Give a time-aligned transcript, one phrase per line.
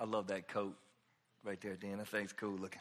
[0.00, 0.76] I love that coat
[1.42, 1.98] right there, Dan.
[1.98, 2.80] That thing's cool looking.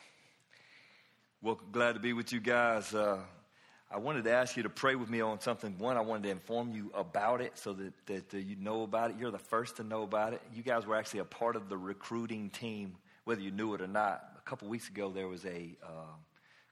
[1.42, 2.94] Well, glad to be with you guys.
[2.94, 3.18] Uh,
[3.90, 5.80] I wanted to ask you to pray with me on something.
[5.80, 9.18] One, I wanted to inform you about it so that, that you know about it.
[9.20, 10.42] You're the first to know about it.
[10.54, 13.88] You guys were actually a part of the recruiting team, whether you knew it or
[13.88, 14.24] not.
[14.38, 16.14] A couple weeks ago, there was a uh,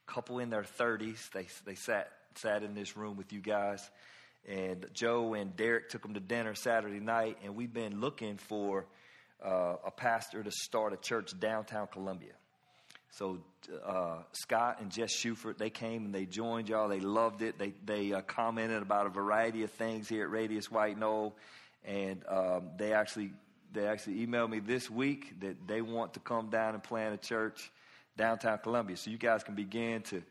[0.06, 1.32] couple in their 30s.
[1.32, 3.90] They, they sat, sat in this room with you guys
[4.48, 8.86] and Joe and Derek took them to dinner Saturday night, and we've been looking for
[9.44, 12.34] uh, a pastor to start a church downtown Columbia.
[13.12, 13.40] So
[13.86, 16.90] uh, Scott and Jess Schufert, they came and they joined y'all.
[16.90, 17.58] They loved it.
[17.58, 21.34] They they uh, commented about a variety of things here at Radius White Knoll,
[21.86, 23.32] and um, they actually
[23.72, 27.18] they actually emailed me this week that they want to come down and plant a
[27.18, 27.72] church
[28.18, 28.98] downtown Columbia.
[28.98, 30.22] So you guys can begin to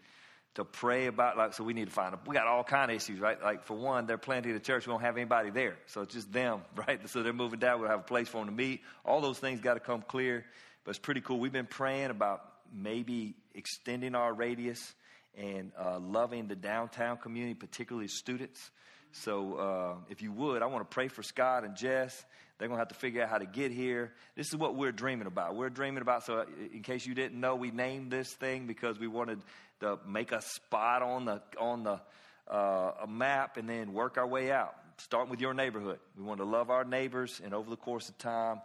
[0.55, 2.21] to pray about like so we need to find them.
[2.27, 3.43] we got all kind of issues right?
[3.43, 5.77] Like for one they're planting the church we don't have anybody there.
[5.87, 7.07] So it's just them right?
[7.09, 8.83] So they're moving down we'll have a place for them to meet.
[9.05, 10.45] All those things got to come clear
[10.85, 11.39] but it's pretty cool.
[11.41, 14.95] We've been praying about maybe extending our radius
[15.37, 18.71] and uh, loving the downtown community particularly students.
[19.13, 22.25] So uh, if you would i want to pray for scott and jess
[22.59, 24.13] they're going to have to figure out how to get here.
[24.37, 25.57] This is what we're dreaming about.
[25.57, 29.09] We're dreaming about, so in case you didn't know, we named this thing because we
[29.09, 29.41] wanted
[29.81, 32.01] to make a spot on the, on the
[32.49, 34.75] uh, a map and then work our way out.
[34.99, 35.99] Starting with your neighborhood.
[36.17, 38.61] We want to love our neighbors and over the course of time,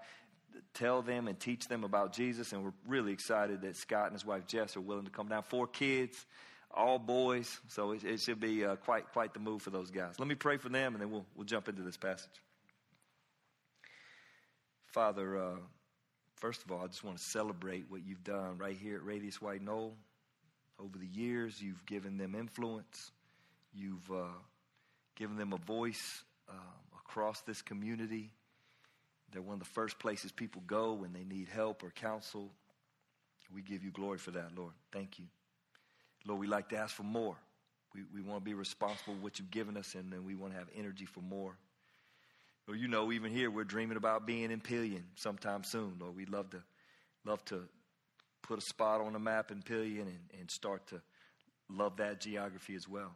[0.75, 2.53] tell them and teach them about Jesus.
[2.53, 5.41] And we're really excited that Scott and his wife Jess are willing to come down.
[5.41, 6.23] Four kids,
[6.71, 7.59] all boys.
[7.69, 10.19] So it, it should be uh, quite, quite the move for those guys.
[10.19, 12.29] Let me pray for them and then we'll, we'll jump into this passage.
[14.91, 15.55] Father, uh,
[16.35, 19.39] first of all, I just want to celebrate what you've done right here at Radius
[19.39, 19.95] White Knoll.
[20.79, 23.11] Over the years, you've given them influence,
[23.71, 24.33] you've uh,
[25.15, 26.53] given them a voice uh,
[26.97, 28.31] across this community.
[29.31, 32.49] They're one of the first places people go when they need help or counsel.
[33.53, 34.73] We give you glory for that, Lord.
[34.91, 35.25] Thank you.
[36.25, 37.35] Lord, we like to ask for more.
[37.93, 40.53] We, we want to be responsible for what you've given us, and then we want
[40.53, 41.57] to have energy for more.
[42.69, 46.15] Lord, you know, even here, we're dreaming about being in Pelion sometime soon, Lord.
[46.15, 46.61] We'd love to,
[47.25, 47.63] love to
[48.43, 51.01] put a spot on the map in Pelion and, and start to
[51.67, 53.11] love that geography as well.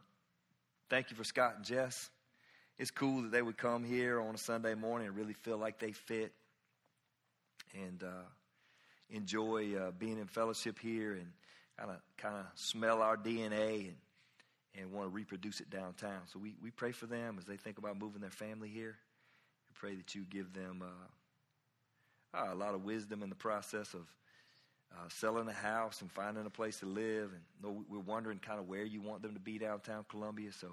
[0.90, 2.10] Thank you for Scott and Jess.
[2.80, 5.78] It's cool that they would come here on a Sunday morning and really feel like
[5.78, 6.32] they fit
[7.80, 8.26] and uh,
[9.08, 11.28] enjoy uh, being in fellowship here and
[11.78, 13.96] kind of kind of smell our DNA and
[14.76, 16.22] and want to reproduce it downtown.
[16.32, 18.96] So we, we pray for them as they think about moving their family here
[19.84, 24.00] pray that you give them uh, uh, a lot of wisdom in the process of
[24.92, 27.30] uh, selling a house and finding a place to live.
[27.62, 30.52] And we're wondering kind of where you want them to be downtown Columbia.
[30.54, 30.68] So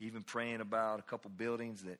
[0.00, 1.98] even praying about a couple buildings that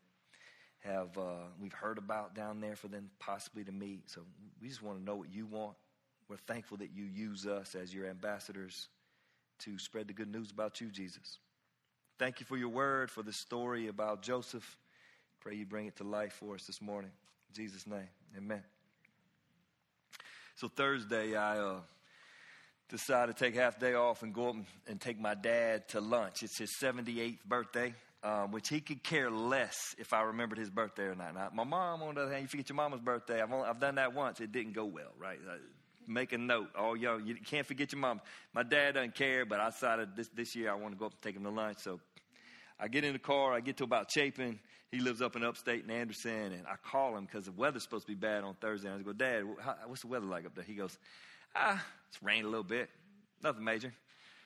[0.80, 4.10] have uh, we've heard about down there for them possibly to meet.
[4.10, 4.20] So
[4.60, 5.76] we just want to know what you want.
[6.28, 8.88] We're thankful that you use us as your ambassadors
[9.60, 11.38] to spread the good news about you, Jesus.
[12.18, 14.76] Thank you for your word, for the story about Joseph
[15.46, 17.12] Pray you bring it to life for us this morning.
[17.50, 18.64] In Jesus' name, amen.
[20.56, 21.76] So Thursday, I uh,
[22.88, 24.56] decided to take half day off and go up
[24.88, 26.42] and, take my dad to lunch.
[26.42, 31.04] It's his 78th birthday, um, which he could care less if I remembered his birthday
[31.04, 31.32] or not.
[31.32, 33.40] Now, my mom, on the other hand, you forget your mama's birthday.
[33.40, 34.40] I've, only, I've done that once.
[34.40, 35.38] It didn't go well, right?
[35.48, 35.58] Uh,
[36.08, 36.70] make a note.
[36.76, 38.20] Oh, yo, you can't forget your mom.
[38.52, 41.12] My dad doesn't care, but I decided this, this year I want to go up
[41.12, 41.78] and take him to lunch.
[41.82, 42.00] So
[42.80, 43.52] I get in the car.
[43.52, 44.58] I get to about Chapin
[44.92, 48.06] he lives up in upstate in Anderson, and I call him because the weather's supposed
[48.06, 48.88] to be bad on Thursday.
[48.88, 49.44] And I go, Dad,
[49.86, 50.64] what's the weather like up there?
[50.64, 50.98] He goes,
[51.54, 52.88] Ah, it's rained a little bit,
[53.42, 53.92] nothing major.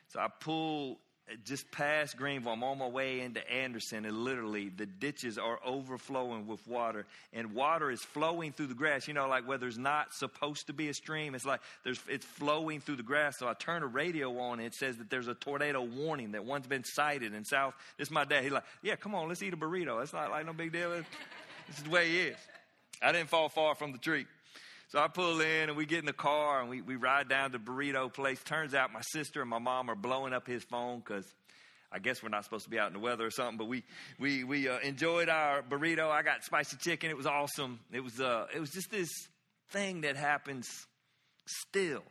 [0.08, 0.98] So I pull
[1.44, 2.52] just past Greenville.
[2.52, 7.54] I'm on my way into Anderson, and literally the ditches are overflowing with water, and
[7.54, 9.08] water is flowing through the grass.
[9.08, 12.24] You know, like where there's not supposed to be a stream, it's like there's it's
[12.24, 13.38] flowing through the grass.
[13.38, 16.44] So I turn a radio on, and it says that there's a tornado warning that
[16.44, 17.74] one's been sighted in South.
[17.98, 18.42] This is my dad.
[18.42, 20.02] He's like, "Yeah, come on, let's eat a burrito.
[20.02, 20.90] It's not like no big deal.
[20.90, 22.36] This is the way he is."
[23.02, 24.26] I didn't fall far from the tree.
[24.90, 27.52] So I pull in and we get in the car and we, we ride down
[27.52, 28.42] to burrito place.
[28.42, 31.32] Turns out my sister and my mom are blowing up his phone because
[31.92, 33.84] I guess we're not supposed to be out in the weather or something, but we
[34.18, 36.10] we we uh, enjoyed our burrito.
[36.10, 37.08] I got spicy chicken.
[37.08, 37.78] It was awesome.
[37.92, 39.08] It was uh it was just this
[39.70, 40.68] thing that happens
[41.46, 42.02] still.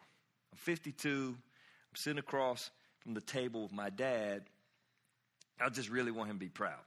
[0.54, 1.36] I'm 52.
[1.36, 4.44] I'm sitting across from the table with my dad.
[5.60, 6.80] I just really want him to be proud.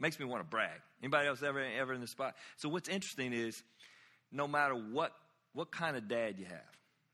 [0.00, 0.80] Makes me want to brag.
[1.00, 2.34] Anybody else ever ever in the spot?
[2.56, 3.62] So what's interesting is
[4.32, 5.12] no matter what,
[5.54, 6.60] what kind of dad you have.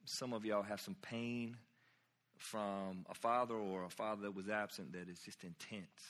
[0.05, 1.57] Some of y'all have some pain
[2.37, 6.03] from a father or a father that was absent that is just intense.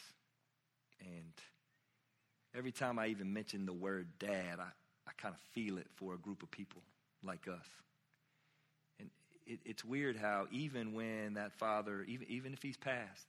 [1.01, 1.33] And
[2.57, 4.71] every time I even mention the word dad, I,
[5.07, 6.83] I kind of feel it for a group of people.
[7.25, 7.67] like us.
[9.01, 9.11] And
[9.47, 13.27] it, it's weird how even when that father, even, even if he's passed,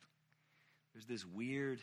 [0.94, 1.80] there's this weird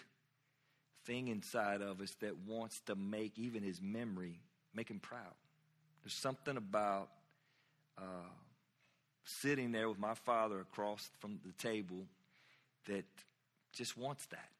[1.07, 4.41] thing inside of us that wants to make even his memory,
[4.75, 5.35] make him proud.
[6.03, 7.09] There's something about
[7.99, 8.33] uh,
[9.25, 12.07] sitting there with my father across from the table
[12.87, 13.05] that
[13.73, 14.52] just wants that.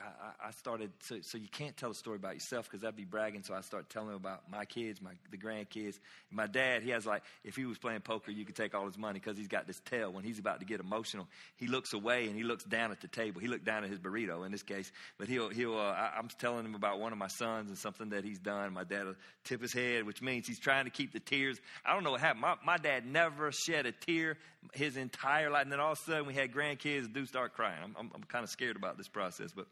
[0.00, 3.04] I, I started, so, so you can't tell a story about yourself because that'd be
[3.04, 3.42] bragging.
[3.42, 5.98] So I start telling about my kids, my the grandkids.
[6.30, 8.86] And my dad, he has like, if he was playing poker, you could take all
[8.86, 10.12] his money because he's got this tail.
[10.12, 13.08] When he's about to get emotional, he looks away and he looks down at the
[13.08, 13.40] table.
[13.40, 15.76] He looked down at his burrito in this case, but he'll he'll.
[15.76, 18.72] Uh, I, I'm telling him about one of my sons and something that he's done.
[18.72, 19.14] My dad will
[19.44, 21.60] tip his head, which means he's trying to keep the tears.
[21.84, 22.42] I don't know what happened.
[22.42, 24.36] My, my dad never shed a tear
[24.72, 27.78] his entire life, and then all of a sudden we had grandkids do start crying.
[27.84, 29.66] I'm, I'm, I'm kind of scared about this process, but.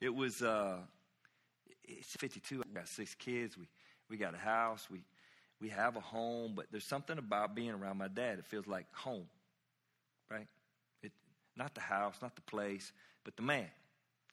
[0.00, 0.78] It was, uh,
[1.84, 2.62] it's 52.
[2.62, 3.58] I got six kids.
[3.58, 3.68] We,
[4.08, 4.88] we got a house.
[4.90, 5.02] We,
[5.60, 8.38] we have a home, but there's something about being around my dad.
[8.38, 9.26] It feels like home,
[10.30, 10.48] right?
[11.02, 11.12] It,
[11.56, 12.92] not the house, not the place,
[13.24, 13.68] but the man,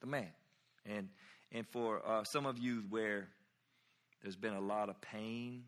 [0.00, 0.30] the man.
[0.86, 1.08] And,
[1.52, 3.28] and for uh, some of you where
[4.22, 5.64] there's been a lot of pain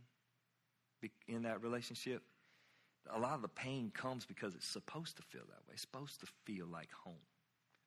[1.29, 2.23] in that relationship,
[3.13, 5.75] a lot of the pain comes because it's supposed to feel that way.
[5.75, 7.15] It's supposed to feel like home.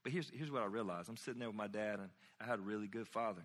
[0.03, 1.09] But here's, here's what I realized.
[1.09, 2.09] I'm sitting there with my dad, and
[2.41, 3.41] I had a really good father.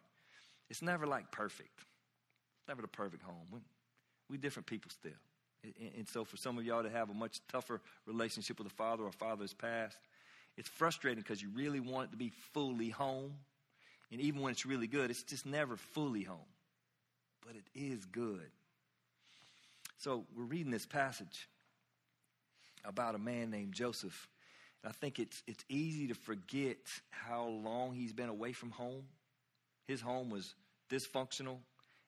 [0.69, 1.79] It's never like perfect.
[1.79, 3.47] It's never the perfect home.
[3.53, 3.61] We,
[4.29, 5.13] we different people still.
[5.63, 8.75] And, and so for some of y'all to have a much tougher relationship with a
[8.75, 9.97] father or father's past,
[10.57, 13.33] it's frustrating because you really want it to be fully home.
[14.11, 16.39] And even when it's really good, it's just never fully home.
[17.47, 18.51] But it is good.
[19.99, 21.49] So we're reading this passage
[22.85, 24.29] about a man named Joseph
[24.85, 26.79] I think it's, it's easy to forget
[27.11, 29.05] how long he's been away from home.
[29.87, 30.55] His home was
[30.91, 31.59] dysfunctional.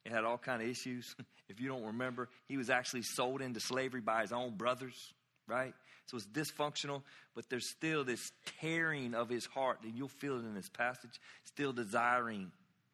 [0.04, 1.14] It had all kind of issues.
[1.48, 5.12] if you don't remember, he was actually sold into slavery by his own brothers,
[5.46, 5.74] right?
[6.06, 7.02] So it's dysfunctional,
[7.34, 11.20] but there's still this tearing of his heart, and you'll feel it in this passage,
[11.44, 12.50] still desiring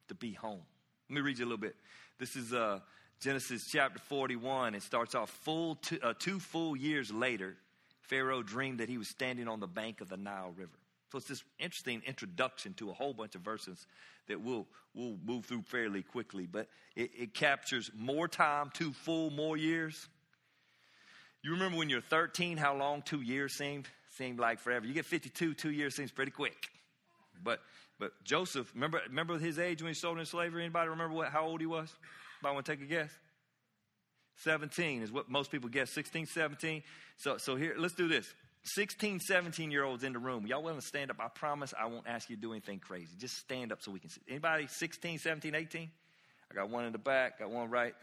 [0.08, 0.62] to be home.
[1.08, 1.76] Let me read you a little bit.
[2.18, 2.80] This is uh,
[3.20, 4.74] Genesis chapter 41.
[4.74, 7.56] It starts off full uh, two full years later.
[8.08, 10.78] Pharaoh dreamed that he was standing on the bank of the Nile River.
[11.12, 13.86] So it's this interesting introduction to a whole bunch of verses
[14.28, 19.30] that we'll, we'll move through fairly quickly, but it, it captures more time, two full
[19.30, 20.08] more years.
[21.42, 23.86] You remember when you're 13, how long two years seemed?
[24.16, 24.86] Seemed like forever.
[24.86, 26.70] You get 52, two years seems pretty quick.
[27.42, 27.60] But
[27.98, 30.62] but Joseph, remember remember his age when he sold into slavery?
[30.62, 31.94] Anybody remember what how old he was?
[32.42, 33.10] Anybody want to take a guess?
[34.44, 36.82] 17 is what most people guess 16 17
[37.16, 38.32] so so here let's do this.
[38.74, 41.18] 16 17 year olds in the room y'all willing to stand up?
[41.20, 43.16] I promise i won't ask you to do anything crazy.
[43.18, 44.20] Just stand up so we can see.
[44.28, 44.66] Anybody?
[44.68, 45.90] 16 17 18
[46.50, 47.94] i got one in the back got one right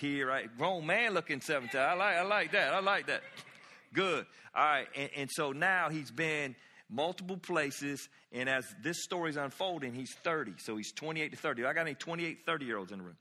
[0.00, 0.48] here right?
[0.58, 3.22] Grown man looking 17 i like i like that i like that.
[3.92, 4.26] Good.
[4.54, 6.54] All right and, and so now he's been
[6.90, 11.72] multiple places and as this story's unfolding he's 30 so he's 28 to 30 i
[11.72, 13.16] got any 28 30 year olds in the room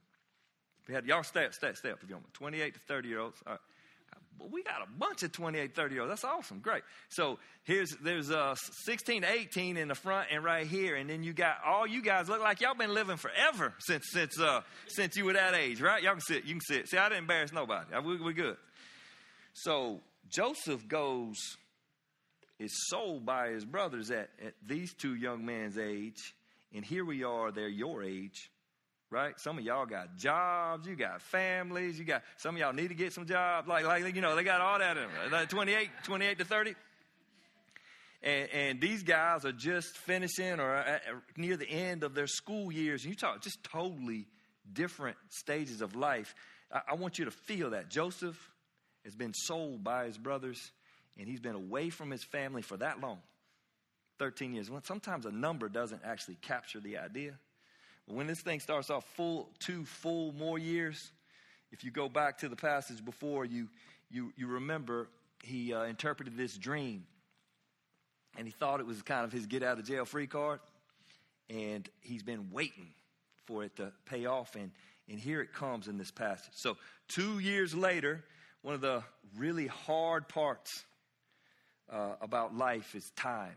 [0.88, 2.34] we had y'all stay up, stay, stay up if you want.
[2.34, 3.38] 28 to 30 year olds.
[3.46, 3.60] Right.
[4.52, 6.12] We got a bunch of 28, 30 year olds.
[6.12, 6.60] That's awesome.
[6.60, 6.84] Great.
[7.10, 11.24] So here's there's uh 16 to 18 in the front and right here, and then
[11.24, 15.16] you got all you guys look like y'all been living forever since since uh since
[15.16, 16.04] you were that age, right?
[16.04, 16.46] Y'all can sit.
[16.46, 16.90] You can sit.
[16.90, 17.86] See, I didn't embarrass nobody.
[18.04, 18.58] We we good.
[19.54, 21.38] So Joseph goes
[22.60, 26.34] is sold by his brothers at, at these two young men's age,
[26.74, 27.52] and here we are.
[27.52, 28.50] They're your age
[29.14, 29.40] right?
[29.40, 32.96] Some of y'all got jobs, you got families, you got some of y'all need to
[32.96, 33.68] get some jobs.
[33.68, 35.32] Like, like you know, they got all that in them.
[35.32, 36.76] Like 28, 28 to 30.
[38.24, 41.04] And, and these guys are just finishing or at,
[41.38, 43.04] near the end of their school years.
[43.04, 44.26] And you talk just totally
[44.72, 46.34] different stages of life.
[46.72, 47.90] I, I want you to feel that.
[47.90, 48.38] Joseph
[49.04, 50.72] has been sold by his brothers,
[51.20, 53.20] and he's been away from his family for that long
[54.18, 54.72] 13 years.
[54.84, 57.34] Sometimes a number doesn't actually capture the idea.
[58.08, 61.12] When this thing starts off full, two full more years,
[61.72, 63.70] if you go back to the passage before, you,
[64.10, 65.08] you, you remember
[65.44, 67.06] he uh, interpreted this dream
[68.38, 70.60] and he thought it was kind of his get out of jail free card.
[71.50, 72.88] And he's been waiting
[73.46, 74.56] for it to pay off.
[74.56, 74.72] And,
[75.10, 76.54] and here it comes in this passage.
[76.56, 78.24] So, two years later,
[78.62, 79.04] one of the
[79.38, 80.86] really hard parts
[81.92, 83.56] uh, about life is time.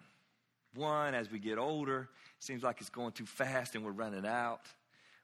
[0.76, 4.60] One, as we get older, seems like it's going too fast and we're running out.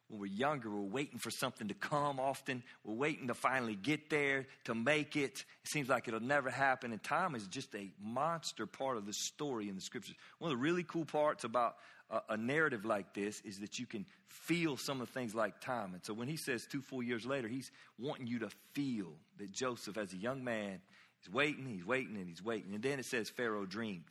[0.09, 2.63] When we're younger, we're waiting for something to come often.
[2.85, 5.45] We're waiting to finally get there, to make it.
[5.65, 6.93] It seems like it'll never happen.
[6.93, 10.15] And time is just a monster part of the story in the scriptures.
[10.39, 11.77] One of the really cool parts about
[12.11, 15.61] a, a, narrative like this is that you can feel some of the things like
[15.61, 15.95] time.
[15.95, 19.51] And so when he says two full years later, he's wanting you to feel that
[19.51, 20.81] Joseph, as a young man,
[21.23, 22.75] is waiting, he's waiting, and he's waiting.
[22.75, 24.05] And then it says Pharaoh dreamed.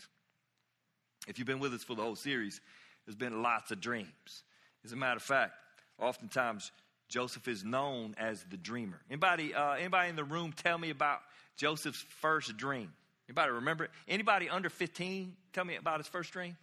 [1.28, 2.62] If you've been with us for the whole series,
[3.06, 4.44] there's been lots of dreams.
[4.84, 5.54] As a matter of fact,
[6.00, 6.72] oftentimes
[7.08, 9.00] Joseph is known as the dreamer.
[9.10, 11.20] Anybody, uh, anybody in the room tell me about
[11.58, 12.92] Joseph's first dream?
[13.30, 13.92] Anybody remember it?
[14.08, 16.58] Anybody under 15 tell me about his first dream?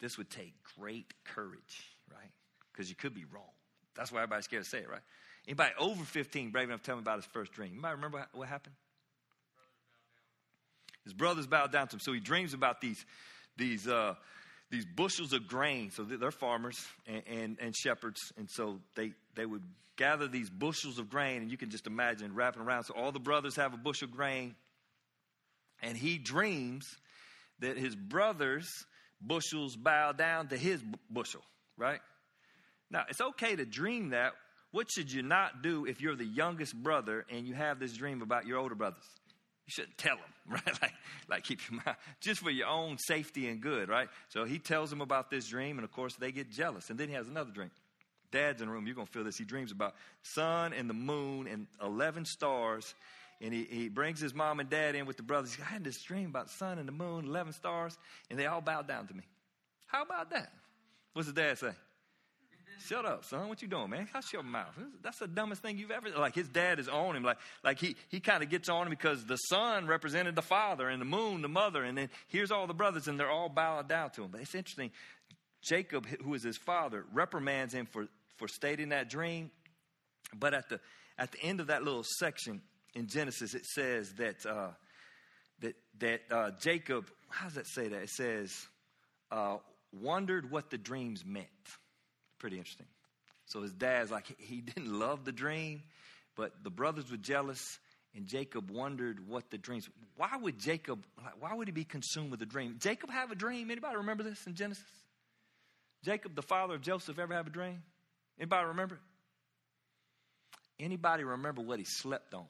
[0.00, 2.30] This would take great courage, right?
[2.72, 3.42] Because you could be wrong.
[3.94, 5.02] That's why everybody's scared to say it, right?
[5.46, 7.72] Anybody over 15 brave enough to tell me about his first dream?
[7.72, 8.74] Anybody remember what happened?
[11.10, 12.00] His brothers bowed down to him.
[12.00, 13.04] So he dreams about these,
[13.56, 14.14] these, uh,
[14.70, 15.90] these bushels of grain.
[15.90, 18.20] So they're farmers and, and, and, shepherds.
[18.36, 19.64] And so they, they would
[19.96, 22.84] gather these bushels of grain, and you can just imagine wrapping around.
[22.84, 24.54] So all the brothers have a bushel of grain.
[25.82, 26.86] And he dreams
[27.58, 28.86] that his brothers'
[29.20, 31.42] bushels bow down to his bushel,
[31.76, 31.98] right?
[32.88, 34.34] Now, it's okay to dream that.
[34.70, 38.22] What should you not do if you're the youngest brother and you have this dream
[38.22, 39.02] about your older brothers?
[39.70, 40.24] You shouldn't tell them,
[40.66, 40.82] right?
[40.82, 40.92] Like,
[41.28, 44.08] like keep your mouth, just for your own safety and good, right?
[44.30, 46.90] So he tells them about this dream, and of course they get jealous.
[46.90, 47.70] And then he has another dream.
[48.32, 48.86] Dad's in the room.
[48.86, 49.38] You're to feel this.
[49.38, 52.94] He dreams about sun and the moon and 11 stars
[53.40, 55.56] and he, he brings his mom and dad in with the brothers.
[55.60, 57.96] I had this dream about sun and the moon, 11 stars,
[58.28, 59.22] and they all bowed down to me.
[59.86, 60.52] How about that?
[61.14, 61.72] What's the dad say?
[62.86, 63.48] Shut up, son.
[63.48, 64.08] What you doing, man?
[64.12, 64.74] Hush your mouth.
[65.02, 66.10] That's the dumbest thing you've ever.
[66.10, 67.22] Like his dad is on him.
[67.22, 70.88] Like like he he kind of gets on him because the sun represented the father
[70.88, 73.86] and the moon the mother, and then here's all the brothers and they're all bowing
[73.86, 74.30] down to him.
[74.30, 74.90] But it's interesting.
[75.62, 78.06] Jacob, who is his father, reprimands him for
[78.36, 79.50] for stating that dream.
[80.34, 80.80] But at the
[81.18, 82.62] at the end of that little section,
[82.94, 84.70] in Genesis, it says that, uh,
[85.60, 88.02] that, that uh, Jacob, how does that say that?
[88.02, 88.52] It says,
[89.30, 89.58] uh,
[89.92, 91.46] wondered what the dreams meant.
[92.40, 92.86] Pretty interesting.
[93.46, 95.82] So his dad's like, he didn't love the dream,
[96.36, 97.78] but the brothers were jealous,
[98.14, 99.88] and Jacob wondered what the dreams.
[100.16, 101.04] Why would Jacob?
[101.38, 102.76] Why would he be consumed with a dream?
[102.80, 103.70] Jacob have a dream.
[103.70, 104.82] Anybody remember this in Genesis?
[106.02, 107.82] Jacob, the father of Joseph, ever have a dream?
[108.38, 108.98] Anybody remember?
[110.78, 112.46] Anybody remember what he slept on?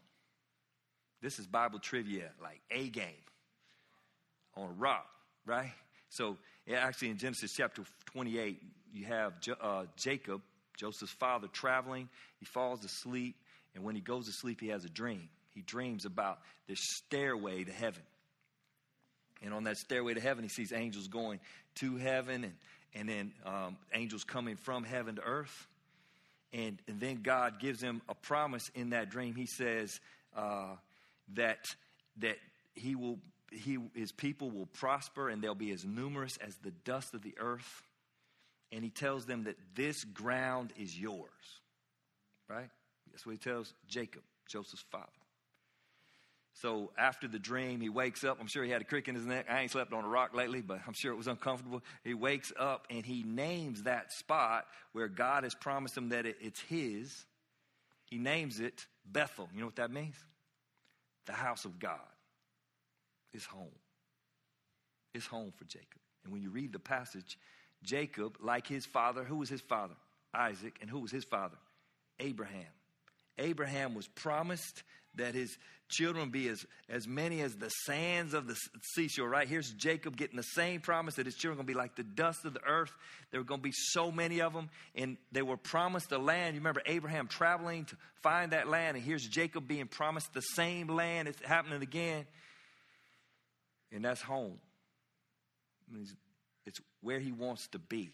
[1.20, 3.24] This is Bible trivia, like A game
[4.56, 5.06] on a rock,
[5.44, 5.72] right?
[6.10, 6.36] So,
[6.72, 7.82] actually, in Genesis chapter
[8.12, 10.42] 28, you have uh, Jacob,
[10.76, 12.08] Joseph's father, traveling.
[12.38, 13.36] He falls asleep,
[13.74, 15.28] and when he goes to sleep, he has a dream.
[15.54, 18.02] He dreams about this stairway to heaven.
[19.42, 21.40] And on that stairway to heaven, he sees angels going
[21.76, 22.54] to heaven and,
[22.94, 25.66] and then um, angels coming from heaven to earth.
[26.52, 29.34] And, and then God gives him a promise in that dream.
[29.34, 30.00] He says,
[30.36, 30.74] uh,
[31.34, 31.64] that,
[32.18, 32.36] that
[32.74, 33.18] he will,
[33.50, 37.34] he, his people will prosper and they'll be as numerous as the dust of the
[37.38, 37.82] earth.
[38.72, 41.30] And he tells them that this ground is yours.
[42.48, 42.70] Right?
[43.10, 45.06] That's what he tells Jacob, Joseph's father.
[46.54, 48.38] So after the dream, he wakes up.
[48.40, 49.46] I'm sure he had a crick in his neck.
[49.48, 51.82] I ain't slept on a rock lately, but I'm sure it was uncomfortable.
[52.04, 56.36] He wakes up and he names that spot where God has promised him that it,
[56.40, 57.24] it's his.
[58.04, 59.48] He names it Bethel.
[59.54, 60.16] You know what that means?
[61.30, 62.00] the house of God
[63.32, 63.68] is home.
[65.14, 66.00] It's home for Jacob.
[66.24, 67.38] And when you read the passage,
[67.82, 69.94] Jacob, like his father, who was his father?
[70.34, 70.76] Isaac.
[70.80, 71.56] And who was his father?
[72.18, 72.66] Abraham.
[73.38, 74.82] Abraham was promised
[75.16, 75.56] that his
[75.88, 78.56] children be as, as many as the sands of the
[78.94, 79.48] seashore, right?
[79.48, 82.04] Here's Jacob getting the same promise that his children are going to be like the
[82.04, 82.92] dust of the earth.
[83.30, 86.54] There were going to be so many of them, and they were promised a land.
[86.54, 90.86] You remember Abraham traveling to find that land, and here's Jacob being promised the same
[90.86, 91.26] land.
[91.26, 92.24] It's happening again,
[93.90, 94.58] and that's home.
[96.66, 98.10] It's where he wants to be.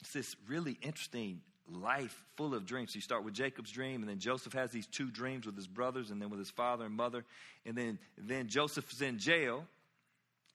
[0.00, 1.40] It's this really interesting
[1.70, 2.92] life full of dreams.
[2.92, 5.66] So you start with Jacob's dream, and then Joseph has these two dreams with his
[5.66, 7.24] brothers, and then with his father and mother.
[7.66, 9.66] And then, then Joseph is in jail.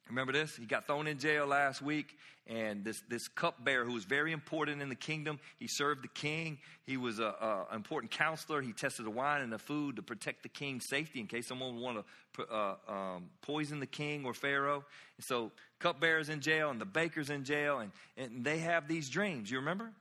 [0.10, 0.55] Remember this?
[0.55, 4.81] He got thrown in jail last week, and this, this cupbearer who was very important
[4.81, 6.57] in the kingdom, he served the king.
[6.86, 7.31] He was an
[7.74, 8.62] important counselor.
[8.62, 11.75] He tested the wine and the food to protect the king's safety in case someone
[11.75, 12.05] would want
[12.36, 14.83] to uh, um, poison the king or Pharaoh.
[15.17, 19.10] And so, cupbearer's in jail, and the baker's in jail, and, and they have these
[19.10, 19.50] dreams.
[19.50, 19.91] You remember?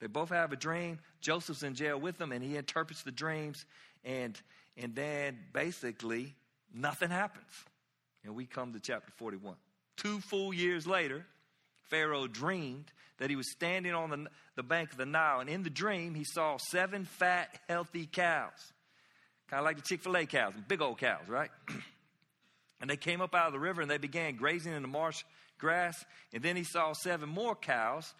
[0.00, 0.98] They both have a dream.
[1.20, 3.64] Joseph's in jail with them, and he interprets the dreams.
[4.04, 4.38] And,
[4.76, 6.34] and then basically,
[6.74, 7.64] nothing happens.
[8.24, 9.54] And we come to chapter 41.
[9.96, 11.24] Two full years later,
[11.90, 14.26] Pharaoh dreamed that he was standing on the,
[14.56, 15.40] the bank of the Nile.
[15.40, 18.72] And in the dream, he saw seven fat, healthy cows.
[19.48, 21.50] Kind of like the Chick fil A cows, big old cows, right?
[22.80, 25.22] and they came up out of the river and they began grazing in the marsh
[25.58, 26.04] grass.
[26.32, 28.14] And then he saw seven more cows,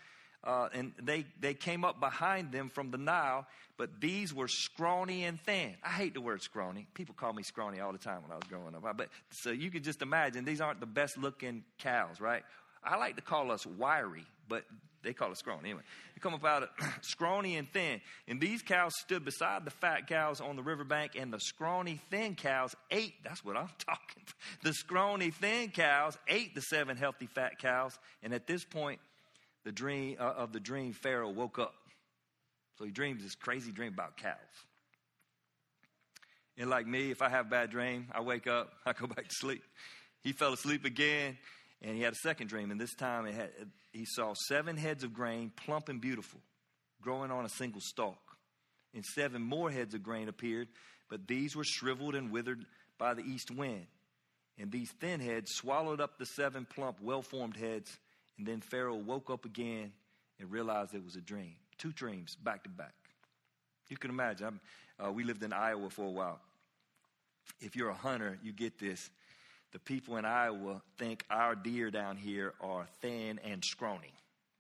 [0.45, 3.47] uh, and they, they came up behind them from the Nile,
[3.79, 5.75] but these were scrawny and thin.
[5.83, 6.87] I hate the word scrawny.
[6.95, 8.97] People call me scrawny all the time when I was growing up.
[8.97, 12.43] But so you can just imagine these aren't the best looking cows, right?
[12.85, 14.65] I like to call us wiry, but
[15.03, 15.83] they call it scrawny anyway.
[16.15, 16.69] They come up out of
[17.01, 18.03] scrawny and thin.
[18.29, 22.35] And these cows stood beside the fat cows on the riverbank, and the scrawny thin
[22.35, 23.15] cows ate.
[23.25, 24.23] That's what I'm talking.
[24.23, 24.63] About.
[24.63, 27.99] The scrawny thin cows ate the seven healthy fat cows.
[28.23, 29.01] And at this point,
[29.65, 31.75] the dream uh, of the dream, Pharaoh woke up.
[32.79, 34.37] So he dreams this crazy dream about cows.
[36.57, 39.29] And like me, if I have a bad dream, I wake up, I go back
[39.29, 39.63] to sleep.
[40.23, 41.37] He fell asleep again,
[41.83, 43.51] and he had a second dream, and this time had,
[43.93, 46.41] he saw seven heads of grain, plump and beautiful,
[47.03, 48.19] growing on a single stalk.
[48.95, 50.69] And seven more heads of grain appeared,
[51.11, 52.65] but these were shriveled and withered
[52.97, 53.87] by the east wind.
[54.57, 57.99] And these thin heads swallowed up the seven plump, well formed heads.
[58.39, 59.93] And then Pharaoh woke up again
[60.41, 61.55] and realized it was a dream.
[61.79, 62.95] Two dreams back to back.
[63.89, 64.61] You can imagine.
[65.03, 66.41] Uh, we lived in Iowa for a while.
[67.61, 69.11] If you're a hunter, you get this
[69.75, 74.15] the people in Iowa think our deer down here are thin and scrawny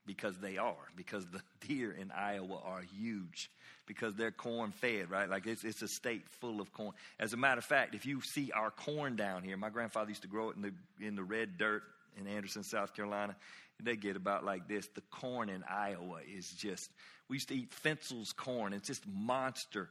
[0.06, 3.48] because they are, because the deer in Iowa are huge,
[3.86, 5.30] because they're corn fed, right?
[5.30, 6.94] Like it's, it's a state full of corn.
[7.20, 10.22] As a matter of fact, if you see our corn down here, my grandfather used
[10.22, 11.84] to grow it in the, in the red dirt
[12.18, 13.36] in Anderson, South Carolina.
[13.82, 14.88] They get about like this.
[14.94, 16.90] The corn in Iowa is just,
[17.28, 18.72] we used to eat Fensel's corn.
[18.72, 19.90] It's just monster.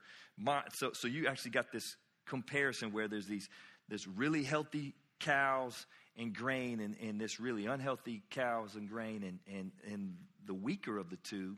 [0.72, 3.50] So, so you actually got this comparison where there's these,
[3.90, 5.86] this really healthy cows
[6.18, 10.16] and grain and, and this really unhealthy cows and grain and, and, and
[10.46, 11.56] the weaker of the two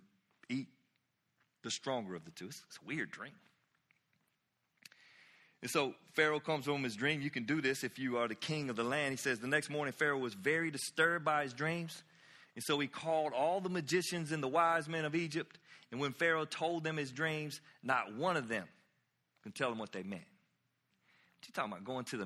[0.50, 0.68] eat
[1.64, 2.46] the stronger of the two.
[2.48, 3.34] It's, it's a weird dream.
[5.62, 7.22] And so Pharaoh comes home his dream.
[7.22, 9.12] You can do this if you are the king of the land.
[9.12, 12.04] He says the next morning Pharaoh was very disturbed by his dreams.
[12.56, 15.58] And so he called all the magicians and the wise men of Egypt.
[15.92, 18.68] And when Pharaoh told them his dreams, not one of them
[19.44, 20.24] can tell him what they meant.
[20.24, 21.84] What you talking about?
[21.84, 22.26] Going to the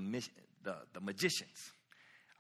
[0.63, 1.73] the, the magicians.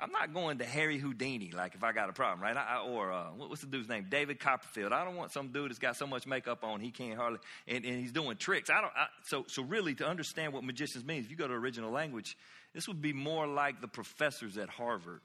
[0.01, 2.55] I'm not going to Harry Houdini, like if I got a problem, right?
[2.55, 4.07] I, or uh, what's the dude's name?
[4.09, 4.93] David Copperfield.
[4.93, 7.83] I don't want some dude that's got so much makeup on he can't hardly, and,
[7.83, 8.69] and he's doing tricks.
[8.69, 8.93] I don't.
[8.95, 12.37] I, so, so really, to understand what magicians means, if you go to original language,
[12.73, 15.21] this would be more like the professors at Harvard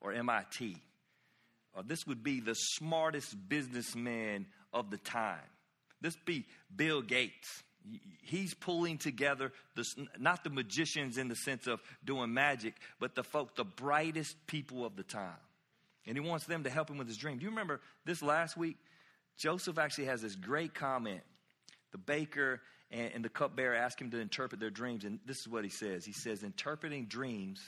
[0.00, 0.78] or MIT.
[1.74, 5.36] Or this would be the smartest businessman of the time.
[6.00, 7.62] This be Bill Gates
[8.22, 9.84] he's pulling together the,
[10.18, 14.84] not the magicians in the sense of doing magic, but the folk, the brightest people
[14.84, 15.38] of the time.
[16.06, 17.38] And he wants them to help him with his dream.
[17.38, 18.76] Do you remember this last week?
[19.36, 21.20] Joseph actually has this great comment.
[21.92, 25.04] The baker and, and the cupbearer ask him to interpret their dreams.
[25.04, 27.60] And this is what he says He says, Interpreting dreams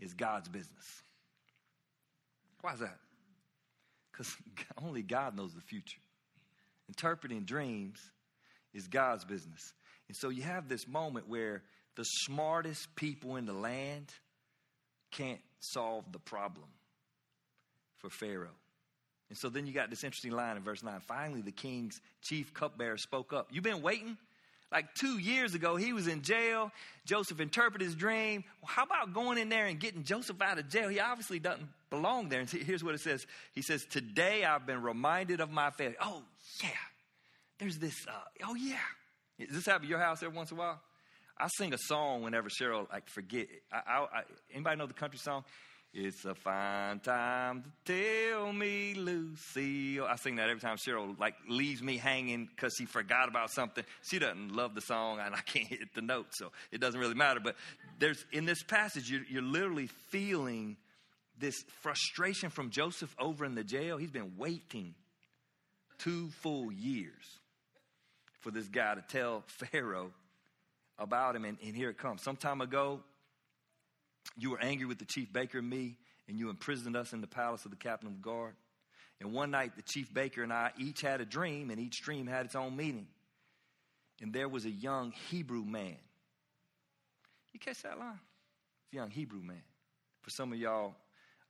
[0.00, 1.02] is God's business.
[2.60, 2.98] Why is that?
[4.12, 4.34] Because
[4.82, 6.00] only God knows the future.
[6.88, 7.98] Interpreting dreams
[8.76, 9.72] is God's business.
[10.08, 11.62] And so you have this moment where
[11.96, 14.12] the smartest people in the land
[15.10, 16.68] can't solve the problem
[17.98, 18.54] for Pharaoh.
[19.28, 21.00] And so then you got this interesting line in verse 9.
[21.00, 23.48] Finally, the king's chief cupbearer spoke up.
[23.50, 24.16] You've been waiting?
[24.70, 26.70] Like two years ago, he was in jail.
[27.06, 28.44] Joseph interpreted his dream.
[28.60, 30.88] Well, how about going in there and getting Joseph out of jail?
[30.88, 32.40] He obviously doesn't belong there.
[32.40, 35.96] And here's what it says He says, Today I've been reminded of my failure.
[36.00, 36.22] Oh,
[36.62, 36.70] yeah
[37.58, 38.12] there's this, uh,
[38.46, 38.76] oh yeah.
[39.38, 40.80] Does this happen at your house every once in a while?
[41.38, 43.46] I sing a song whenever Cheryl, like, forget.
[43.70, 45.44] I, I, I, anybody know the country song?
[45.92, 50.04] It's a fine time to tell me, Lucille.
[50.04, 53.82] I sing that every time Cheryl like leaves me hanging because she forgot about something.
[54.02, 57.14] She doesn't love the song, and I can't hit the note, so it doesn't really
[57.14, 57.40] matter.
[57.40, 57.56] But
[57.98, 60.76] there's in this passage, you're, you're literally feeling
[61.38, 63.96] this frustration from Joseph over in the jail.
[63.96, 64.94] He's been waiting
[65.98, 67.24] two full years
[68.46, 70.12] for this guy to tell Pharaoh
[71.00, 71.44] about him.
[71.44, 72.22] And, and here it comes.
[72.22, 73.00] Some time ago,
[74.38, 75.96] you were angry with the chief baker and me,
[76.28, 78.54] and you imprisoned us in the palace of the captain of the guard.
[79.20, 82.28] And one night, the chief baker and I each had a dream, and each dream
[82.28, 83.08] had its own meaning.
[84.22, 85.96] And there was a young Hebrew man.
[87.52, 88.20] You catch that line?
[88.92, 89.62] young Hebrew man.
[90.22, 90.94] For some of y'all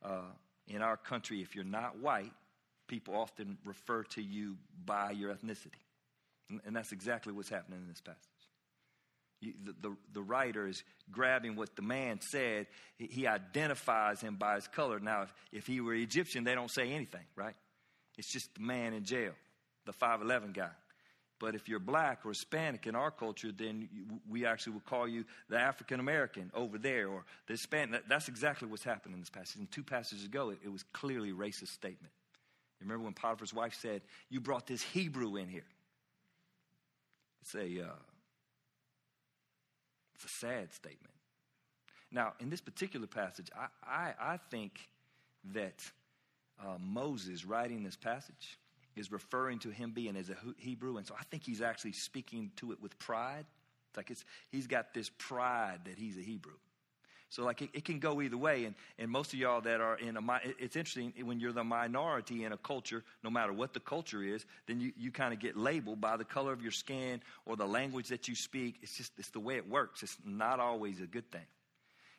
[0.03, 0.23] uh,
[0.67, 2.33] in our country, if you're not white,
[2.89, 4.57] people often refer to you
[4.87, 5.86] by your ethnicity.
[6.65, 8.21] And that's exactly what's happening in this passage.
[9.65, 12.67] the, the, the, writer is grabbing what the man said.
[12.97, 15.01] He, he identifies him by his color.
[15.01, 17.55] Now, if, if he were Egyptian, they don't say anything, right?
[18.17, 19.33] It's just the man in jail,
[19.87, 20.71] the 5'11 guy.
[21.39, 23.89] But if you're black or Hispanic in our culture, then
[24.29, 28.09] we actually would call you the African American over there or the Hispanic.
[28.09, 29.57] That's exactly what's happening in this passage.
[29.57, 32.13] And two passages ago, it, it was clearly racist statement.
[32.81, 35.65] You remember when Potiphar's wife said, You brought this Hebrew in here?
[37.47, 37.95] It's a, uh,
[40.17, 41.15] it's a sad statement.
[42.11, 44.81] Now, in this particular passage, I, I, I think
[45.55, 45.81] that
[46.61, 48.59] uh, Moses writing this passage
[48.97, 50.97] is referring to him being as a Hebrew.
[50.97, 53.45] And so I think he's actually speaking to it with pride.
[53.91, 56.55] It's like it's, he's got this pride that he's a Hebrew.
[57.29, 58.65] So like it, it, can go either way.
[58.65, 60.21] And, and most of y'all that are in a,
[60.59, 64.47] it's interesting when you're the minority in a culture, no matter what the culture is,
[64.67, 67.67] then you, you kind of get labeled by the color of your skin or the
[67.67, 68.77] language that you speak.
[68.83, 70.03] It's just, it's the way it works.
[70.03, 71.47] It's not always a good thing.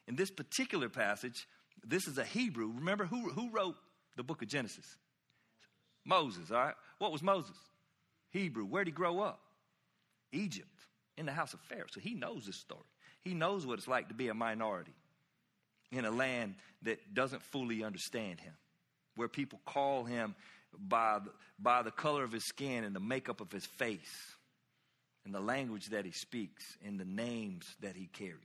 [0.07, 1.47] In this particular passage,
[1.85, 2.71] this is a Hebrew.
[2.75, 3.75] Remember who, who wrote
[4.17, 4.97] the book of Genesis?
[6.05, 6.75] Moses, all right?
[6.99, 7.57] What was Moses?
[8.31, 8.65] Hebrew.
[8.65, 9.39] Where'd he grow up?
[10.31, 10.67] Egypt,
[11.17, 11.87] in the house of Pharaoh.
[11.89, 12.83] So he knows this story.
[13.27, 14.95] He knows what it's like to be a minority
[15.91, 18.53] in a land that doesn't fully understand him,
[19.15, 20.33] where people call him
[20.77, 24.35] by the, by the color of his skin and the makeup of his face,
[25.25, 28.37] and the language that he speaks, and the names that he carries.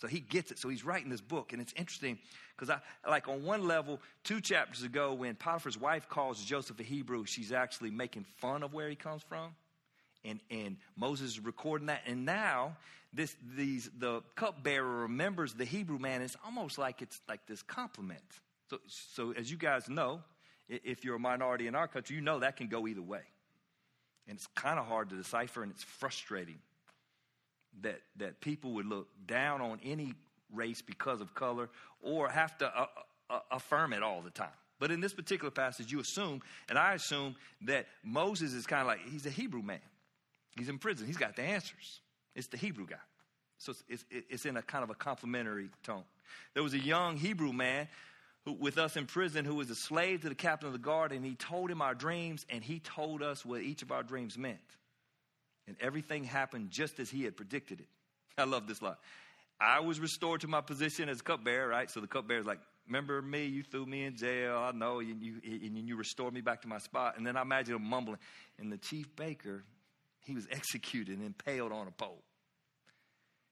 [0.00, 0.58] So he gets it.
[0.58, 1.52] So he's writing this book.
[1.52, 2.18] And it's interesting
[2.56, 6.84] because I, like on one level, two chapters ago, when Potiphar's wife calls Joseph a
[6.84, 9.54] Hebrew, she's actually making fun of where he comes from.
[10.28, 12.02] And, and Moses is recording that.
[12.06, 12.76] And now
[13.12, 16.22] this, these, the cupbearer remembers the Hebrew man.
[16.22, 18.20] It's almost like it's like this compliment.
[18.70, 20.20] So, so as you guys know,
[20.68, 23.22] if you're a minority in our country, you know that can go either way.
[24.26, 26.58] And it's kind of hard to decipher and it's frustrating
[27.80, 30.14] that, that people would look down on any
[30.52, 31.70] race because of color
[32.02, 32.86] or have to uh,
[33.30, 34.48] uh, affirm it all the time.
[34.78, 38.86] But in this particular passage, you assume, and I assume, that Moses is kind of
[38.86, 39.80] like, he's a Hebrew man.
[40.58, 42.00] He's in prison, he's got the answers.
[42.34, 42.96] It's the Hebrew guy.
[43.58, 46.04] So it's, it's, it's in a kind of a complimentary tone.
[46.54, 47.88] There was a young Hebrew man
[48.44, 51.10] who, with us in prison who was a slave to the captain of the guard,
[51.12, 54.38] and he told him our dreams, and he told us what each of our dreams
[54.38, 54.60] meant
[55.68, 57.88] and everything happened just as he had predicted it.
[58.36, 58.96] I love this line.
[59.60, 61.90] I was restored to my position as cupbearer, right?
[61.90, 63.44] So the cupbearer's like, Remember me?
[63.44, 64.56] You threw me in jail.
[64.56, 65.00] I know.
[65.00, 67.18] And you, and you restored me back to my spot.
[67.18, 68.16] And then I imagine him mumbling.
[68.58, 69.62] And the chief baker,
[70.28, 72.22] he was executed and impaled on a pole.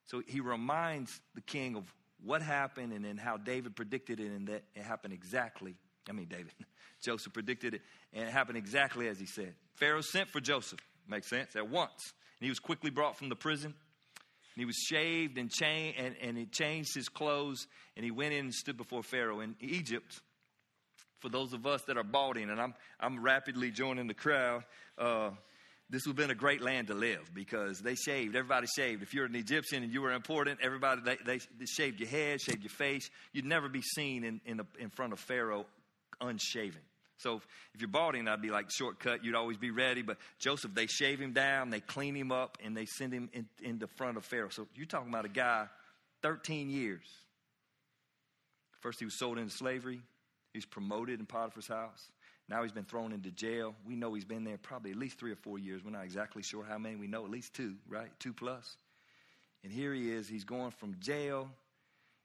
[0.04, 1.84] So he reminds the king of
[2.22, 5.74] what happened and then how David predicted it and that it happened exactly.
[6.08, 6.52] I mean, David,
[7.04, 9.54] Joseph predicted it and it happened exactly as he said.
[9.74, 10.78] Pharaoh sent for Joseph.
[11.08, 11.56] Makes sense?
[11.56, 12.12] At once.
[12.40, 13.72] And he was quickly brought from the prison.
[13.72, 18.34] And he was shaved and, cha- and, and he changed his clothes and he went
[18.34, 19.40] in and stood before Pharaoh.
[19.40, 20.20] In Egypt,
[21.20, 24.64] for those of us that are balding, and I'm, I'm rapidly joining the crowd,
[24.98, 25.30] uh,
[25.88, 28.34] this would have been a great land to live because they shaved.
[28.34, 29.02] Everybody shaved.
[29.02, 32.62] If you're an Egyptian and you were important, everybody, they, they, shaved your head, shaved
[32.62, 33.08] your face.
[33.32, 35.66] You'd never be seen in, in, in front of Pharaoh
[36.20, 36.80] unshaven.
[37.18, 37.40] So
[37.72, 39.24] if you're balding, I'd be like shortcut.
[39.24, 40.02] You'd always be ready.
[40.02, 43.46] But Joseph, they shave him down, they clean him up, and they send him in,
[43.62, 44.50] in the front of Pharaoh.
[44.50, 45.66] So you're talking about a guy,
[46.22, 47.06] 13 years.
[48.80, 50.02] First, he was sold into slavery.
[50.52, 52.10] He's promoted in Potiphar's house.
[52.48, 53.74] Now he's been thrown into jail.
[53.86, 55.82] We know he's been there probably at least three or four years.
[55.84, 56.96] We're not exactly sure how many.
[56.96, 58.08] We know at least two, right?
[58.20, 58.76] Two plus.
[59.64, 60.28] And here he is.
[60.28, 61.50] He's going from jail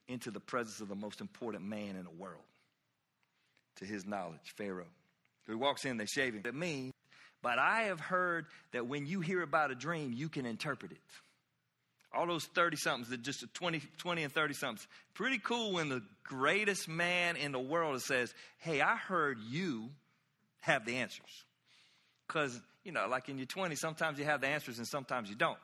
[0.07, 2.43] into the presence of the most important man in the world
[3.77, 4.86] to his knowledge, Pharaoh.
[5.45, 6.43] So he walks in, they shave him.
[6.45, 6.93] It means,
[7.41, 10.99] but I have heard that when you hear about a dream, you can interpret it.
[12.13, 14.88] All those 30 somethings, that just 20, 20 and 30 somethings.
[15.13, 19.89] Pretty cool when the greatest man in the world says, Hey, I heard you
[20.62, 21.45] have the answers.
[22.28, 25.36] Because, you know, like in your 20s, sometimes you have the answers and sometimes you
[25.36, 25.58] don't.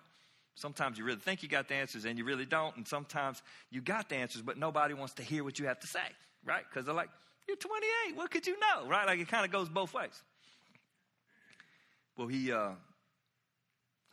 [0.55, 2.75] Sometimes you really think you got the answers and you really don't.
[2.75, 5.87] And sometimes you got the answers, but nobody wants to hear what you have to
[5.87, 5.99] say,
[6.45, 6.63] right?
[6.69, 7.09] Because they're like,
[7.47, 8.17] you're 28.
[8.17, 8.87] What could you know?
[8.87, 9.05] Right?
[9.05, 10.21] Like it kind of goes both ways.
[12.17, 12.71] Well, he uh,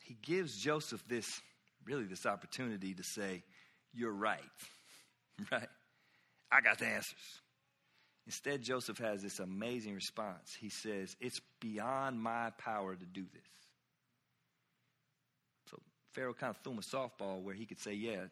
[0.05, 1.40] he gives Joseph this
[1.87, 3.42] really this opportunity to say,
[3.94, 4.40] "You're right,
[5.51, 5.68] right?
[6.53, 7.40] I got the answers."
[8.26, 10.54] Instead, Joseph has this amazing response.
[10.58, 13.42] He says, "It's beyond my power to do this."
[15.70, 15.80] So
[16.12, 18.26] Pharaoh kind of threw him a softball where he could say, "Yeah,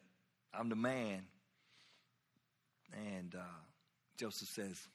[0.53, 1.27] I'm the man,"
[2.93, 3.61] and uh,
[4.17, 4.87] Joseph says,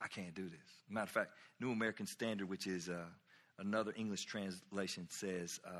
[0.00, 0.60] I can't do this.
[0.88, 3.04] Matter of fact, New American Standard, which is uh,
[3.58, 5.70] another English translation, says, uh,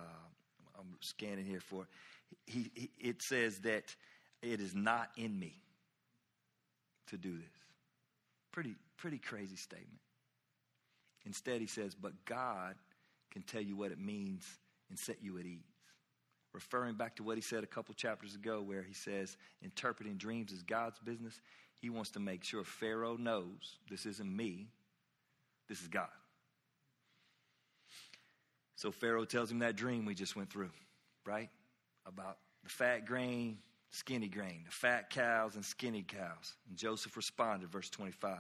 [0.79, 1.87] I'm scanning here for
[2.47, 3.95] he, it says that
[4.43, 5.63] it is not in me
[7.09, 7.62] to do this.
[8.53, 9.99] Pretty, pretty crazy statement.
[11.25, 12.75] Instead, he says, But God
[13.31, 14.47] can tell you what it means
[14.91, 15.65] and set you at ease.
[16.53, 20.53] Referring back to what he said a couple chapters ago, where he says interpreting dreams
[20.53, 21.41] is God's business,
[21.81, 24.69] he wants to make sure Pharaoh knows this isn't me,
[25.69, 26.09] this is God.
[28.77, 30.71] So Pharaoh tells him that dream we just went through,
[31.25, 31.49] right?
[32.05, 33.59] About the fat grain,
[33.93, 36.55] skinny grain, the fat cows and skinny cows.
[36.69, 38.37] And Joseph responded, verse 25.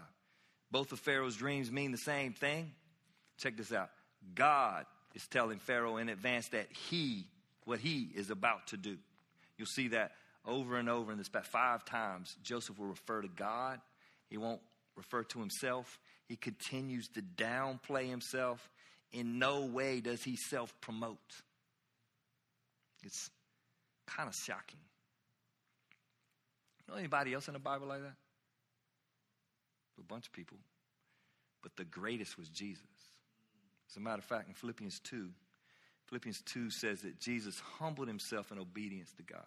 [0.70, 2.72] Both of Pharaoh's dreams mean the same thing.
[3.38, 3.90] Check this out.
[4.34, 7.26] God is telling Pharaoh in advance that he,
[7.64, 8.96] what he is about to do.
[9.58, 10.12] You'll see that
[10.46, 12.34] over and over in this past five times.
[12.42, 13.80] Joseph will refer to God.
[14.30, 14.62] He won't
[14.96, 16.00] refer to himself.
[16.28, 18.70] He continues to downplay himself.
[19.12, 21.18] In no way does he self promote.
[23.04, 23.30] It's
[24.06, 24.80] kind of shocking.
[26.92, 28.14] Know anybody else in the Bible like that?
[29.98, 30.58] A bunch of people.
[31.62, 32.82] But the greatest was Jesus.
[33.88, 35.28] As a matter of fact, in Philippians 2,
[36.06, 39.46] Philippians 2 says that Jesus humbled himself in obedience to God,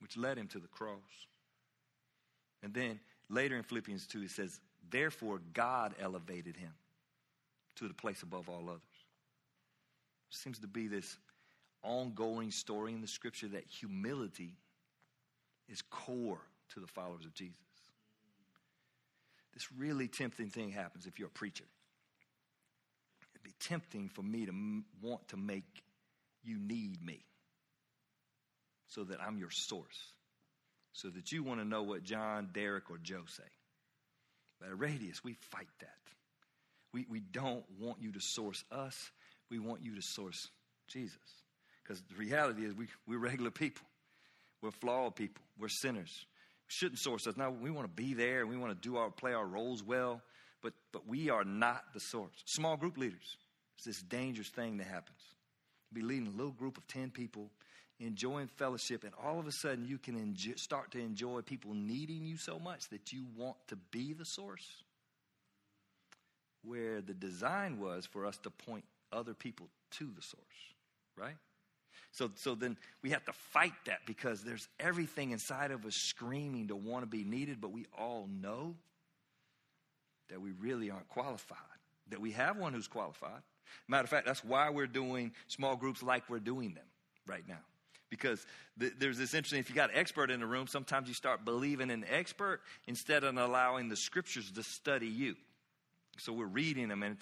[0.00, 0.98] which led him to the cross.
[2.62, 6.72] And then later in Philippians 2, it says, Therefore, God elevated him
[7.76, 8.82] to the place above all others.
[10.30, 11.16] Seems to be this
[11.82, 14.56] ongoing story in the scripture that humility
[15.68, 16.40] is core
[16.74, 17.58] to the followers of Jesus.
[19.52, 21.64] This really tempting thing happens if you're a preacher.
[23.34, 25.82] It'd be tempting for me to m- want to make
[26.42, 27.24] you need me
[28.88, 30.12] so that I'm your source,
[30.92, 33.42] so that you want to know what John, Derek, or Joe say.
[34.60, 35.88] But at Radius, we fight that.
[36.92, 39.10] We, we don't want you to source us,
[39.50, 40.48] we want you to source
[40.88, 41.18] Jesus.
[41.82, 43.84] Because the reality is, we, we're regular people.
[44.64, 45.44] We're flawed people.
[45.60, 46.24] We're sinners.
[46.66, 47.36] We shouldn't source us.
[47.36, 49.82] Now, we want to be there and we want to do our, play our roles
[49.82, 50.22] well,
[50.62, 52.32] but, but we are not the source.
[52.46, 53.36] Small group leaders.
[53.76, 55.18] It's this dangerous thing that happens.
[55.92, 57.50] Be leading a little group of 10 people,
[58.00, 62.38] enjoying fellowship, and all of a sudden you can start to enjoy people needing you
[62.38, 64.66] so much that you want to be the source.
[66.62, 70.42] Where the design was for us to point other people to the source,
[71.18, 71.36] right?
[72.12, 76.68] So, so then we have to fight that because there's everything inside of us screaming
[76.68, 78.74] to want to be needed, but we all know
[80.30, 81.58] that we really aren't qualified,
[82.10, 83.42] that we have one who's qualified.
[83.88, 86.84] Matter of fact, that's why we're doing small groups like we're doing them
[87.26, 87.60] right now.
[88.10, 88.46] Because
[88.78, 91.44] th- there's this interesting, if you got an expert in the room, sometimes you start
[91.44, 95.34] believing in the expert instead of allowing the scriptures to study you.
[96.18, 97.16] So we're reading them, and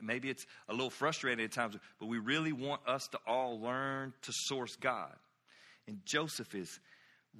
[0.00, 4.12] maybe it's a little frustrating at times, but we really want us to all learn
[4.22, 5.14] to source God.
[5.86, 6.80] And Joseph is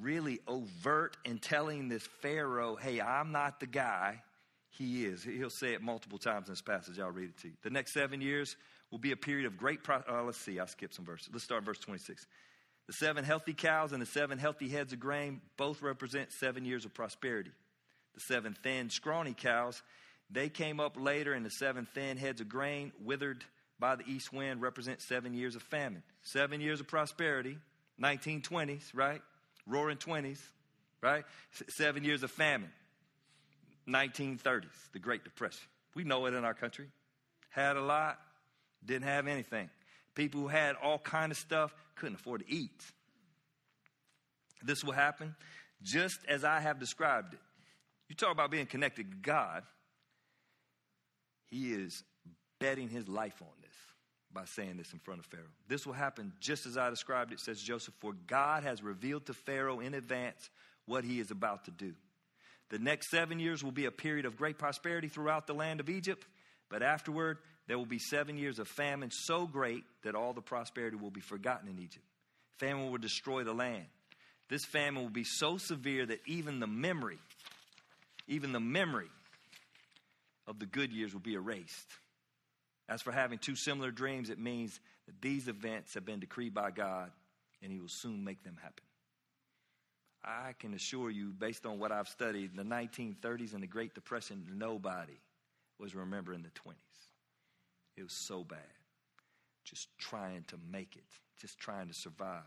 [0.00, 4.22] really overt in telling this Pharaoh, hey, I'm not the guy.
[4.70, 5.24] He is.
[5.24, 6.98] He'll say it multiple times in this passage.
[6.98, 7.54] I'll read it to you.
[7.62, 8.56] The next seven years
[8.90, 9.82] will be a period of great.
[9.82, 10.58] Pro- uh, let's see.
[10.60, 11.30] I'll skip some verses.
[11.32, 12.26] Let's start verse 26.
[12.86, 16.84] The seven healthy cows and the seven healthy heads of grain both represent seven years
[16.84, 17.50] of prosperity.
[18.14, 19.82] The seven thin, scrawny cows
[20.30, 23.44] they came up later, and the seven thin heads of grain withered
[23.78, 26.02] by the east wind represent seven years of famine.
[26.22, 27.58] Seven years of prosperity,
[28.00, 29.22] 1920s, right?
[29.66, 30.40] Roaring 20s,
[31.00, 31.24] right?
[31.68, 32.70] Seven years of famine,
[33.88, 35.66] 1930s, the Great Depression.
[35.94, 36.88] We know it in our country.
[37.50, 38.18] Had a lot,
[38.84, 39.70] didn't have anything.
[40.14, 42.84] People who had all kind of stuff couldn't afford to eat.
[44.62, 45.34] This will happen
[45.82, 47.40] just as I have described it.
[48.08, 49.62] You talk about being connected to God.
[51.50, 52.02] He is
[52.58, 53.74] betting his life on this
[54.32, 55.44] by saying this in front of Pharaoh.
[55.68, 59.34] This will happen just as I described it, says Joseph, for God has revealed to
[59.34, 60.50] Pharaoh in advance
[60.86, 61.94] what he is about to do.
[62.70, 65.88] The next seven years will be a period of great prosperity throughout the land of
[65.88, 66.26] Egypt,
[66.68, 70.96] but afterward, there will be seven years of famine so great that all the prosperity
[70.96, 72.04] will be forgotten in Egypt.
[72.58, 73.86] Famine will destroy the land.
[74.48, 77.18] This famine will be so severe that even the memory,
[78.26, 79.08] even the memory
[80.48, 81.86] of the good years will be erased.
[82.88, 86.70] As for having two similar dreams, it means that these events have been decreed by
[86.70, 87.12] God
[87.62, 88.84] and He will soon make them happen.
[90.24, 94.44] I can assure you, based on what I've studied, the 1930s and the Great Depression,
[94.56, 95.20] nobody
[95.78, 96.74] was remembering the 20s.
[97.96, 98.58] It was so bad.
[99.64, 101.04] Just trying to make it,
[101.40, 102.42] just trying to survive.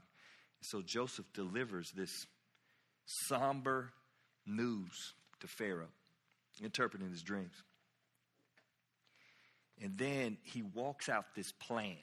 [0.61, 2.25] So Joseph delivers this
[3.05, 3.91] somber
[4.45, 5.91] news to Pharaoh,
[6.61, 7.63] interpreting his dreams.
[9.83, 11.97] And then he walks out this plan,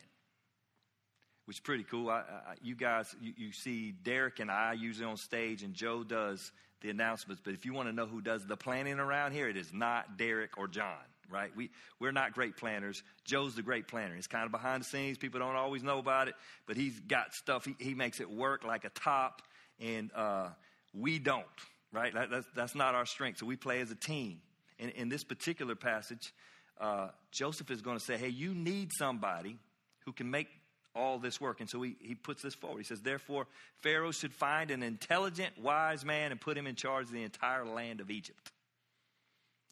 [1.47, 2.11] which is pretty cool.
[2.11, 6.03] I, I, you guys, you, you see Derek and I usually on stage, and Joe
[6.03, 7.41] does the announcements.
[7.45, 10.19] But if you want to know who does the planning around here, it is not
[10.19, 10.99] Derek or John.
[11.31, 11.51] right?
[11.57, 13.03] We, we're not great planners.
[13.25, 14.15] Joe's the great planner.
[14.15, 15.19] He's kind of behind the scenes.
[15.19, 16.35] People don't always know about it,
[16.67, 17.65] but he's got stuff.
[17.65, 19.43] He, he makes it work like a top,
[19.81, 20.49] and uh,
[20.95, 21.45] we don't,
[21.93, 22.13] right?
[22.15, 23.39] That, that's, that's not our strength.
[23.39, 24.41] So we play as a team.
[24.79, 26.33] In, in this particular passage,
[26.81, 29.59] uh, Joseph is going to say, hey, you need somebody
[30.05, 30.49] who can make
[30.95, 31.61] all this work.
[31.61, 32.79] And so he, he puts this forward.
[32.79, 33.47] He says, Therefore,
[33.83, 37.65] Pharaoh should find an intelligent, wise man and put him in charge of the entire
[37.65, 38.51] land of Egypt.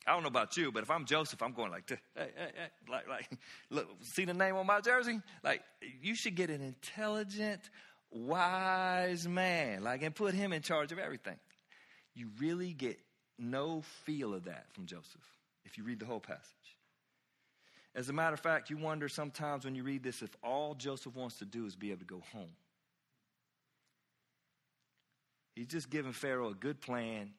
[0.06, 2.68] I don't know about you, but if I'm Joseph, I'm going like, hey, hey, hey,
[2.88, 3.28] like, like,
[3.70, 5.20] look, see the name on my jersey?
[5.42, 5.62] Like,
[6.00, 7.60] you should get an intelligent,
[8.12, 11.36] wise man, like, and put him in charge of everything.
[12.14, 13.00] You really get
[13.36, 15.20] no feel of that from Joseph
[15.64, 16.75] if you read the whole passage.
[17.96, 21.16] As a matter of fact, you wonder sometimes when you read this if all Joseph
[21.16, 22.52] wants to do is be able to go home.
[25.54, 27.30] He's just giving Pharaoh a good plan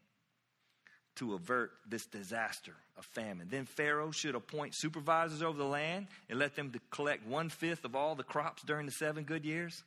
[1.17, 3.47] to avert this disaster of famine.
[3.51, 7.95] Then Pharaoh should appoint supervisors over the land and let them collect one fifth of
[7.95, 9.83] all the crops during the seven good years.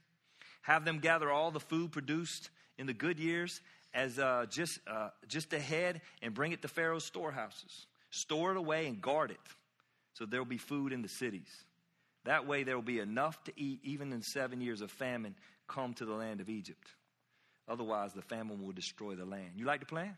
[0.63, 3.61] Have them gather all the food produced in the good years
[3.93, 7.87] as uh, just uh, just ahead and bring it to Pharaoh's storehouses.
[8.11, 9.41] Store it away and guard it
[10.15, 11.49] so there will be food in the cities.
[12.25, 15.35] That way, there will be enough to eat even in seven years of famine
[15.69, 16.89] come to the land of Egypt.
[17.69, 19.53] Otherwise, the famine will destroy the land.
[19.57, 20.17] You like the plan?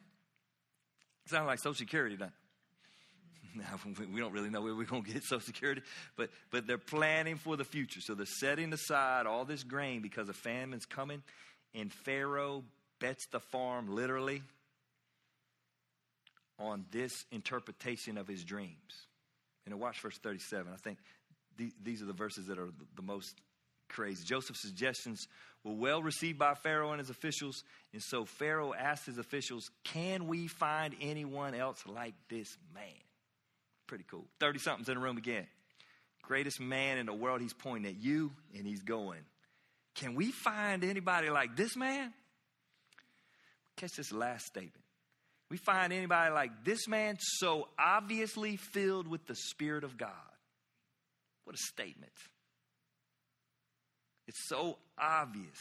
[1.27, 2.33] Sounds like Social Security, doesn't
[3.55, 3.79] now,
[4.13, 5.83] we don't really know where we're going to get Social Security,
[6.17, 8.01] but, but they're planning for the future.
[8.01, 11.23] So they're setting aside all this grain because a famine's coming,
[11.75, 12.65] and Pharaoh
[13.01, 14.43] bets the farm literally
[16.59, 19.07] on this interpretation of his dreams.
[19.67, 20.73] And watch verse 37.
[20.73, 20.99] I think
[21.83, 23.41] these are the verses that are the most
[23.89, 24.25] crazy.
[24.25, 25.29] Joseph's suggestions
[25.65, 27.63] were well received by Pharaoh and his officials.
[27.93, 32.85] And so Pharaoh asked his officials, Can we find anyone else like this man?
[33.87, 34.27] Pretty cool.
[34.41, 35.47] 30 somethings in the room again.
[36.23, 37.41] Greatest man in the world.
[37.41, 39.21] He's pointing at you and he's going,
[39.95, 42.13] Can we find anybody like this man?
[43.77, 44.82] Catch this last statement
[45.53, 50.09] we find anybody like this man so obviously filled with the Spirit of God.
[51.45, 52.15] What a statement.
[54.27, 55.59] It's so obvious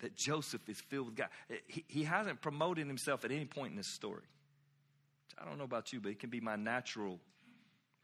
[0.00, 1.28] that Joseph is filled with God.
[1.68, 4.24] He, he hasn't promoted himself at any point in this story.
[5.40, 7.20] I don't know about you, but it can be my natural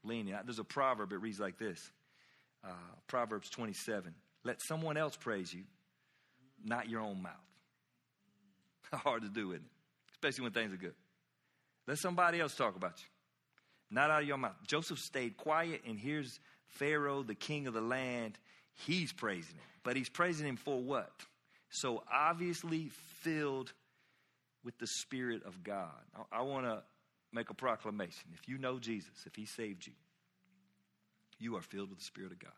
[0.05, 0.33] leaning.
[0.45, 1.91] There's a proverb, it reads like this
[2.64, 2.71] uh,
[3.09, 4.14] Proverbs 27
[4.45, 5.64] Let someone else praise you,
[6.64, 7.33] not your own mouth.
[8.93, 9.78] Hard to do, isn't it?
[10.18, 10.94] Especially when things are good.
[11.87, 13.07] Let somebody else talk about you,
[13.90, 14.57] not out of your mouth.
[14.66, 18.38] Joseph stayed quiet, and here's Pharaoh, the king of the land.
[18.74, 21.11] He's praising him, but he's praising him for what?
[21.70, 23.72] So obviously filled
[24.64, 25.90] with the Spirit of God.
[26.33, 26.83] I, want to
[27.33, 28.31] make a proclamation.
[28.35, 29.92] If you know Jesus, if he saved you,
[31.38, 32.52] you are filled with the Spirit of God.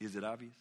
[0.00, 0.54] Is it obvious?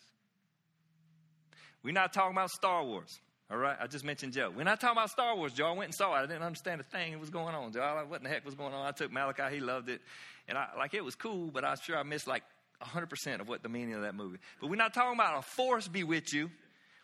[1.84, 3.20] We're not talking about Star Wars.
[3.54, 4.52] All right, I just mentioned Joe.
[4.56, 5.68] We're not talking about Star Wars, Joe.
[5.68, 6.24] I went and saw it.
[6.24, 7.82] I didn't understand a thing that was going on, Joe.
[7.82, 8.84] Like, what in the heck was going on?
[8.84, 10.02] I took Malachi, he loved it.
[10.48, 12.42] And I like it was cool, but I'm sure I missed like
[12.82, 14.40] 100% of what the meaning of that movie.
[14.60, 16.50] But we're not talking about a force be with you.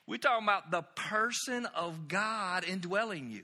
[0.07, 3.43] We're talking about the person of God indwelling you.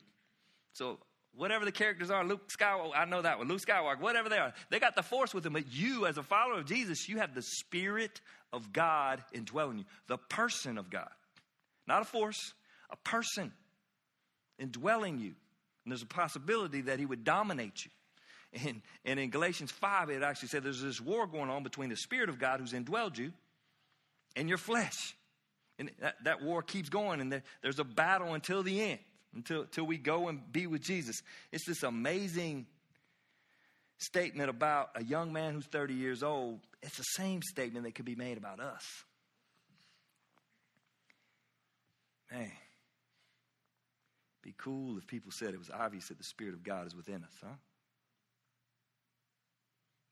[0.74, 0.98] So
[1.36, 4.52] whatever the characters are, Luke Skywalker, I know that one, Luke Skywalker, whatever they are,
[4.72, 5.54] they got the force with them.
[5.54, 8.20] But you, as a follower of Jesus, you have the Spirit
[8.52, 11.12] of God indwelling you, the person of God,
[11.88, 12.56] not a force,
[12.90, 13.52] a person
[14.60, 15.34] indwelling you.
[15.84, 17.92] And there's a possibility that he would dominate you.
[18.66, 21.98] And, and in Galatians 5, it actually said there's this war going on between the
[21.98, 23.34] Spirit of God who's indwelled you
[24.36, 25.16] and your flesh.
[25.78, 29.00] And that, that war keeps going, and there, there's a battle until the end,
[29.36, 31.18] until, until we go and be with Jesus.
[31.52, 32.66] It's this amazing
[33.98, 36.62] statement about a young man who's 30 years old.
[36.82, 38.84] It's the same statement that could be made about us.
[42.32, 42.52] Man,
[44.46, 47.24] be cool if people said it was obvious that the Spirit of God is within
[47.24, 47.56] us, huh?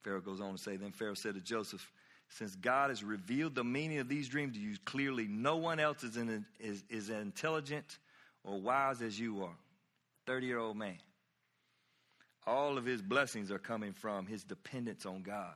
[0.03, 1.89] Pharaoh goes on to say, Then Pharaoh said to Joseph,
[2.29, 6.03] Since God has revealed the meaning of these dreams to you, clearly no one else
[6.03, 7.99] is, in, is, is intelligent
[8.43, 9.55] or wise as you are.
[10.25, 10.97] 30 year old man.
[12.45, 15.53] All of his blessings are coming from his dependence on God.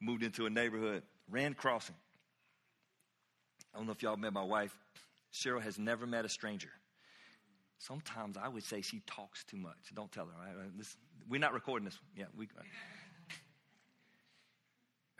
[0.00, 1.94] Moved into a neighborhood, Rand Crossing.
[3.72, 4.76] I don't know if y'all met my wife.
[5.32, 6.68] Cheryl has never met a stranger.
[7.82, 9.92] Sometimes I would say she talks too much.
[9.92, 10.32] Don't tell her.
[10.38, 10.78] Right?
[10.78, 10.96] This,
[11.28, 12.10] we're not recording this one.
[12.16, 12.44] Yeah, we.
[12.56, 12.62] Uh,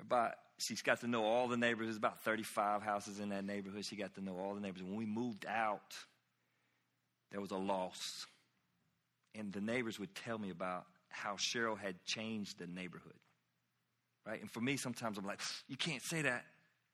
[0.09, 1.87] but she's got to know all the neighbors.
[1.87, 3.85] There's about 35 houses in that neighborhood.
[3.85, 4.81] She got to know all the neighbors.
[4.81, 5.97] When we moved out,
[7.33, 8.27] there was a loss.
[9.35, 13.19] And the neighbors would tell me about how Cheryl had changed the neighborhood.
[14.25, 14.41] Right?
[14.41, 16.45] And for me, sometimes I'm like, you can't say that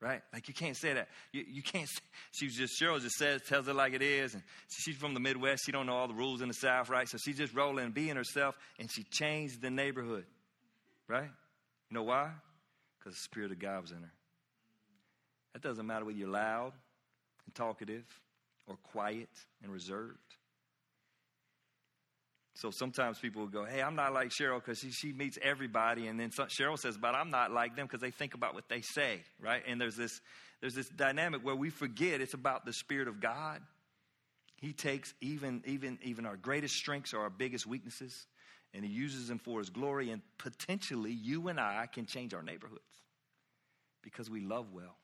[0.00, 0.22] right?
[0.32, 1.08] Like you can't say that.
[1.32, 1.88] You, you can't.
[1.88, 2.00] Say,
[2.32, 5.64] she just Cheryl just says tells it like it is, and she's from the Midwest.
[5.64, 7.08] She don't know all the rules in the South, right?
[7.08, 10.26] So she's just rolling being herself, and she changed the neighborhood,
[11.08, 11.30] right?
[11.90, 12.30] You know why?
[12.98, 14.12] Because the Spirit of God was in her.
[15.54, 16.72] That doesn't matter whether you're loud
[17.46, 18.04] and talkative
[18.66, 19.30] or quiet
[19.62, 20.18] and reserved.
[22.58, 26.08] So sometimes people will go, Hey, I'm not like Cheryl because she, she meets everybody.
[26.08, 28.68] And then some, Cheryl says, But I'm not like them because they think about what
[28.68, 29.62] they say, right?
[29.64, 30.20] And there's this,
[30.60, 33.62] there's this dynamic where we forget it's about the Spirit of God.
[34.56, 38.26] He takes even, even, even our greatest strengths or our biggest weaknesses
[38.74, 40.10] and He uses them for His glory.
[40.10, 42.82] And potentially, you and I can change our neighborhoods
[44.02, 44.96] because we love well,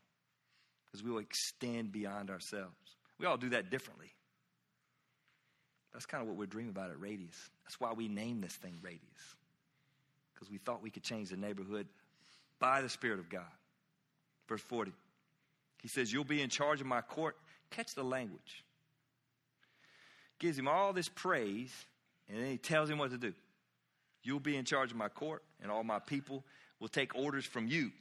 [0.86, 2.74] because we will extend beyond ourselves.
[3.20, 4.10] We all do that differently.
[5.94, 7.50] That's kind of what we're dreaming about at Radius.
[7.64, 9.00] That's why we named this thing Radius,
[10.34, 11.86] because we thought we could change the neighborhood
[12.58, 13.42] by the Spirit of God.
[14.48, 14.92] Verse 40,
[15.80, 17.36] he says, You'll be in charge of my court.
[17.70, 18.64] Catch the language.
[20.38, 21.72] Gives him all this praise,
[22.28, 23.32] and then he tells him what to do.
[24.22, 26.44] You'll be in charge of my court, and all my people
[26.80, 27.92] will take orders from you.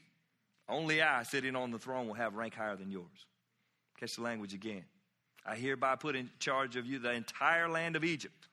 [0.68, 3.28] Only I, sitting on the throne, will have rank higher than yours.
[4.00, 4.84] Catch the language again.
[5.46, 8.48] I hereby put in charge of you the entire land of Egypt.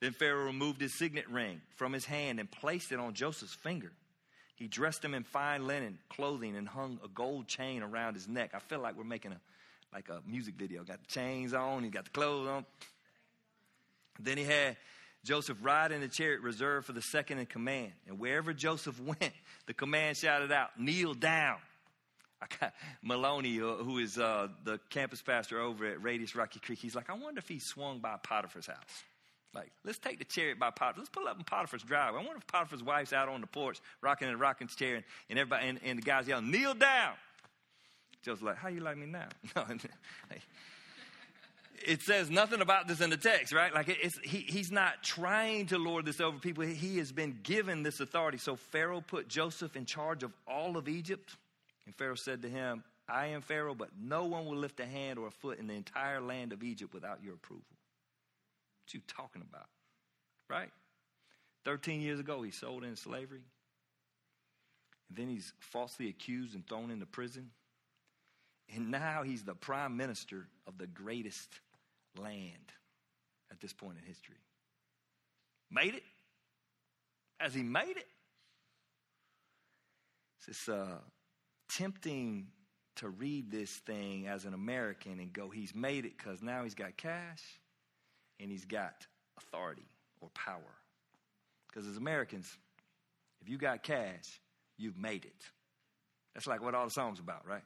[0.00, 3.92] Then Pharaoh removed his signet ring from his hand and placed it on Joseph's finger.
[4.56, 8.50] He dressed him in fine linen clothing and hung a gold chain around his neck.
[8.54, 9.40] I feel like we're making a
[9.92, 10.84] like a music video.
[10.84, 12.64] Got the chains on, he got the clothes on.
[14.20, 14.76] Then he had
[15.24, 17.92] Joseph ride in a chariot reserved for the second in command.
[18.06, 19.32] And wherever Joseph went,
[19.66, 21.58] the command shouted out, Kneel down.
[23.02, 26.78] Maloney, uh, who is uh, the campus pastor over at Radius Rocky Creek.
[26.78, 29.04] He's like, I wonder if he swung by Potiphar's house.
[29.54, 31.00] Like, let's take the chariot by Potiphar.
[31.00, 32.20] Let's pull up in Potiphar's driveway.
[32.20, 35.04] I wonder if Potiphar's wife's out on the porch rocking in a rocking chair, and,
[35.28, 37.14] and everybody and, and, the guys yelling, "Kneel down!"
[38.22, 39.64] Joe's like, "How you like me now?" No,
[41.86, 43.74] it says nothing about this in the text, right?
[43.74, 43.88] Like,
[44.22, 46.64] he, he's not trying to lord this over people.
[46.64, 48.38] He has been given this authority.
[48.38, 51.36] So Pharaoh put Joseph in charge of all of Egypt.
[51.90, 55.18] And Pharaoh said to him, I am Pharaoh, but no one will lift a hand
[55.18, 57.64] or a foot in the entire land of Egypt without your approval.
[58.84, 59.66] What you talking about?
[60.48, 60.70] Right?
[61.64, 63.42] 13 years ago, he sold into slavery.
[65.08, 67.50] And then he's falsely accused and thrown into prison.
[68.72, 71.48] And now he's the prime minister of the greatest
[72.16, 72.72] land
[73.50, 74.38] at this point in history.
[75.72, 76.04] Made it?
[77.38, 78.06] Has he made it?
[80.38, 80.98] It's this uh,
[81.76, 82.48] tempting
[82.96, 86.74] to read this thing as an American and go, he's made it because now he's
[86.74, 87.40] got cash
[88.38, 89.06] and he's got
[89.38, 89.88] authority
[90.20, 90.74] or power.
[91.68, 92.46] Because as Americans,
[93.40, 94.40] if you got cash,
[94.76, 95.44] you've made it.
[96.34, 97.62] That's like what all the songs about, right?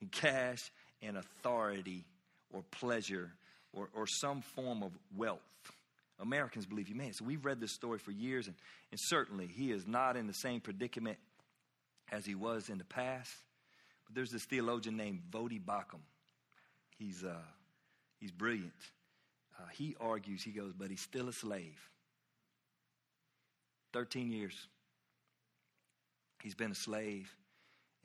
[0.00, 0.70] And cash
[1.00, 2.04] and authority
[2.52, 3.32] or pleasure
[3.72, 5.40] or, or some form of wealth.
[6.20, 7.16] Americans believe you made it.
[7.16, 8.54] So we've read this story for years, and,
[8.90, 11.18] and certainly he is not in the same predicament
[12.12, 13.32] as he was in the past.
[14.06, 16.02] But there's this theologian named Voddie Baucham.
[16.96, 17.34] He's, uh,
[18.20, 18.72] he's brilliant.
[19.58, 21.80] Uh, he argues, he goes, but he's still a slave.
[23.92, 24.68] 13 years.
[26.42, 27.34] He's been a slave,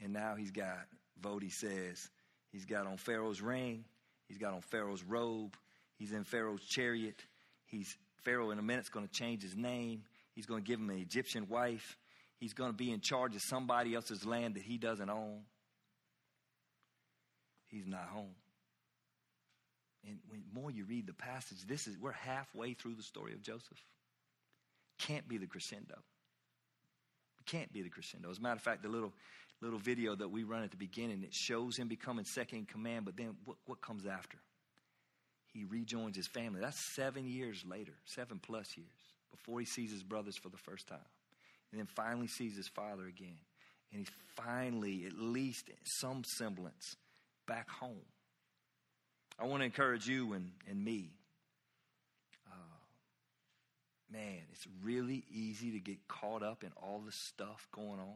[0.03, 0.85] and now he's got,
[1.21, 2.09] Voddie says,
[2.51, 3.83] he's got on Pharaoh's ring,
[4.27, 5.55] he's got on Pharaoh's robe,
[5.97, 7.23] he's in Pharaoh's chariot.
[7.67, 10.03] He's Pharaoh in a minute's going to change his name.
[10.33, 11.97] He's going to give him an Egyptian wife
[12.39, 15.41] he's going to be in charge of somebody else's land that he doesn't own.
[17.67, 18.35] He's not home.
[20.07, 23.41] And when more you read the passage, this is we're halfway through the story of
[23.41, 23.83] Joseph.
[24.99, 25.95] Can't be the crescendo.
[27.45, 28.29] Can't be the crescendo.
[28.29, 29.13] As a matter of fact, the little
[29.61, 33.05] little video that we run at the beginning, it shows him becoming second in command,
[33.05, 34.37] but then what, what comes after?
[35.51, 36.59] He rejoins his family.
[36.61, 38.87] That's seven years later, seven plus years,
[39.31, 40.99] before he sees his brothers for the first time
[41.71, 43.39] and then finally sees his father again.
[43.91, 46.95] And he's finally, at least some semblance,
[47.47, 48.05] back home.
[49.39, 51.11] I want to encourage you and, and me.
[52.51, 52.77] Uh,
[54.11, 58.15] man, it's really easy to get caught up in all the stuff going on.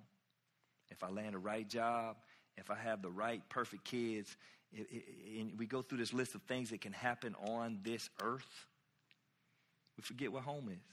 [0.90, 2.18] If I land a right job,
[2.58, 4.36] if I have the right perfect kids,
[4.74, 5.04] it, it,
[5.40, 8.66] and we go through this list of things that can happen on this earth,
[9.98, 10.84] we forget what home is,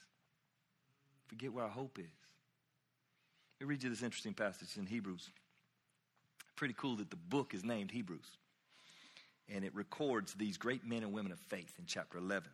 [1.27, 2.18] forget where our hope is.
[3.61, 5.29] Let me read you this interesting passage in Hebrews.
[6.55, 8.27] Pretty cool that the book is named Hebrews.
[9.53, 12.49] And it records these great men and women of faith in chapter 11.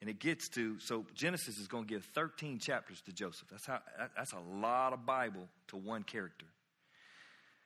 [0.00, 3.48] And it gets to, so Genesis is going to give 13 chapters to Joseph.
[3.50, 3.80] That's, how,
[4.14, 6.46] that's a lot of Bible to one character.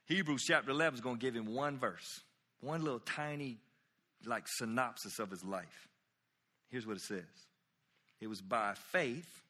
[0.07, 2.20] Hebrews chapter 11 is going to give him one verse,
[2.61, 3.59] one little tiny,
[4.24, 5.89] like, synopsis of his life.
[6.68, 7.24] Here's what it says
[8.20, 9.43] It was by faith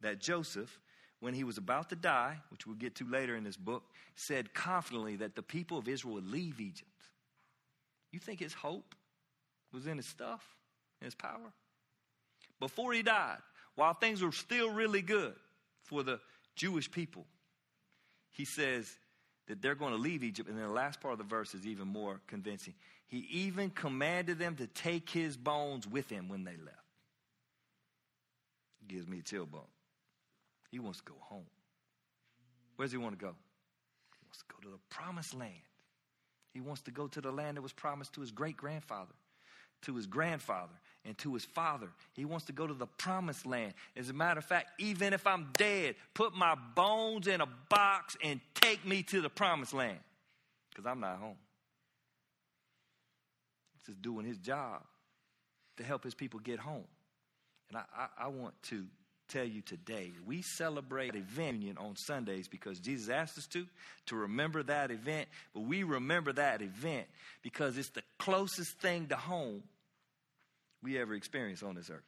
[0.00, 0.78] that Joseph,
[1.20, 3.82] when he was about to die, which we'll get to later in this book,
[4.14, 6.90] said confidently that the people of Israel would leave Egypt.
[8.12, 8.94] You think his hope
[9.72, 10.44] was in his stuff,
[11.00, 11.52] in his power?
[12.60, 13.38] Before he died,
[13.74, 15.34] while things were still really good
[15.84, 16.20] for the
[16.56, 17.26] Jewish people,
[18.30, 18.90] he says
[19.48, 20.48] that they're going to leave Egypt.
[20.48, 22.74] And then the last part of the verse is even more convincing.
[23.08, 26.76] He even commanded them to take his bones with him when they left.
[28.86, 29.66] Gives me a chill bump.
[30.70, 31.46] He wants to go home.
[32.76, 33.34] Where does he want to go?
[34.20, 35.52] He wants to go to the promised land.
[36.52, 39.14] He wants to go to the land that was promised to his great grandfather,
[39.82, 41.88] to his grandfather, and to his father.
[42.14, 43.74] He wants to go to the promised land.
[43.96, 48.16] As a matter of fact, even if I'm dead, put my bones in a box
[48.22, 49.98] and take me to the promised land
[50.70, 51.36] because I'm not home.
[53.74, 54.82] He's just doing his job
[55.78, 56.84] to help his people get home.
[57.68, 58.84] And I, I, I want to
[59.28, 63.66] tell you today, we celebrate event union on Sundays because Jesus asked us to,
[64.06, 65.28] to remember that event.
[65.54, 67.06] But we remember that event
[67.42, 69.62] because it's the closest thing to home
[70.82, 72.02] we ever experience on this earth.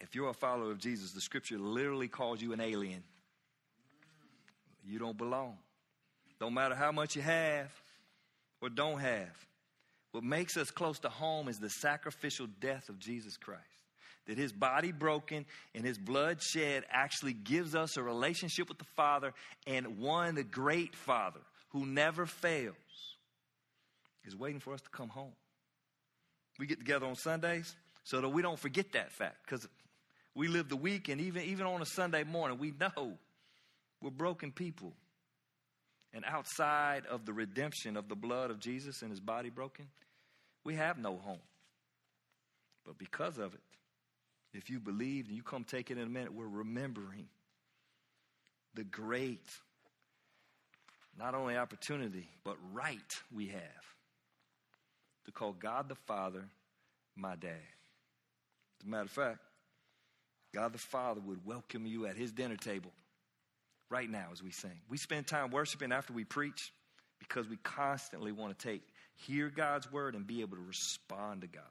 [0.00, 3.02] If you're a follower of Jesus, the scripture literally calls you an alien.
[4.86, 5.58] You don't belong.
[6.40, 7.70] Don't matter how much you have
[8.60, 9.46] or don't have.
[10.12, 13.62] What makes us close to home is the sacrificial death of Jesus Christ.
[14.28, 18.86] That his body broken and his blood shed actually gives us a relationship with the
[18.94, 19.32] Father,
[19.66, 22.76] and one, the great Father, who never fails,
[24.24, 25.32] is waiting for us to come home.
[26.58, 27.74] We get together on Sundays
[28.04, 29.66] so that we don't forget that fact because
[30.34, 33.14] we live the week, and even, even on a Sunday morning, we know
[34.00, 34.92] we're broken people.
[36.12, 39.88] And outside of the redemption of the blood of Jesus and his body broken,
[40.64, 41.40] we have no home.
[42.86, 43.60] But because of it,
[44.54, 47.26] if you believe and you come take it in a minute, we're remembering
[48.74, 49.46] the great,
[51.18, 53.62] not only opportunity, but right we have
[55.26, 56.44] to call God the Father
[57.16, 57.50] my dad.
[58.80, 59.38] As a matter of fact,
[60.54, 62.92] God the Father would welcome you at his dinner table
[63.90, 64.80] right now as we sing.
[64.88, 66.72] We spend time worshiping after we preach
[67.18, 68.82] because we constantly want to take,
[69.26, 71.64] hear God's word and be able to respond to God.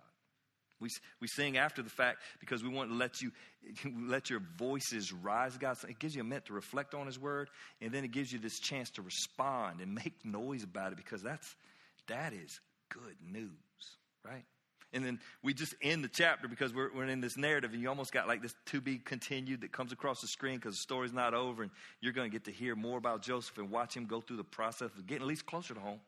[0.79, 3.31] We, we sing after the fact because we want to let you
[4.07, 5.77] let your voices rise God.
[5.87, 7.49] It gives you a minute to reflect on His Word,
[7.81, 11.23] and then it gives you this chance to respond and make noise about it because
[11.23, 11.55] that's
[12.07, 12.59] that is
[12.89, 13.49] good news,
[14.23, 14.45] right?
[14.93, 17.89] And then we just end the chapter because we're, we're in this narrative, and you
[17.89, 21.11] almost got like this to be continued that comes across the screen because the story's
[21.11, 24.05] not over, and you're going to get to hear more about Joseph and watch him
[24.05, 25.99] go through the process of getting at least closer to home.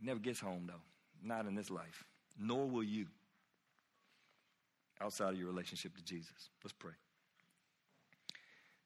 [0.00, 0.82] He never gets home, though,
[1.22, 2.04] not in this life,
[2.38, 3.06] nor will you
[5.00, 6.50] outside of your relationship to Jesus.
[6.62, 6.92] Let's pray.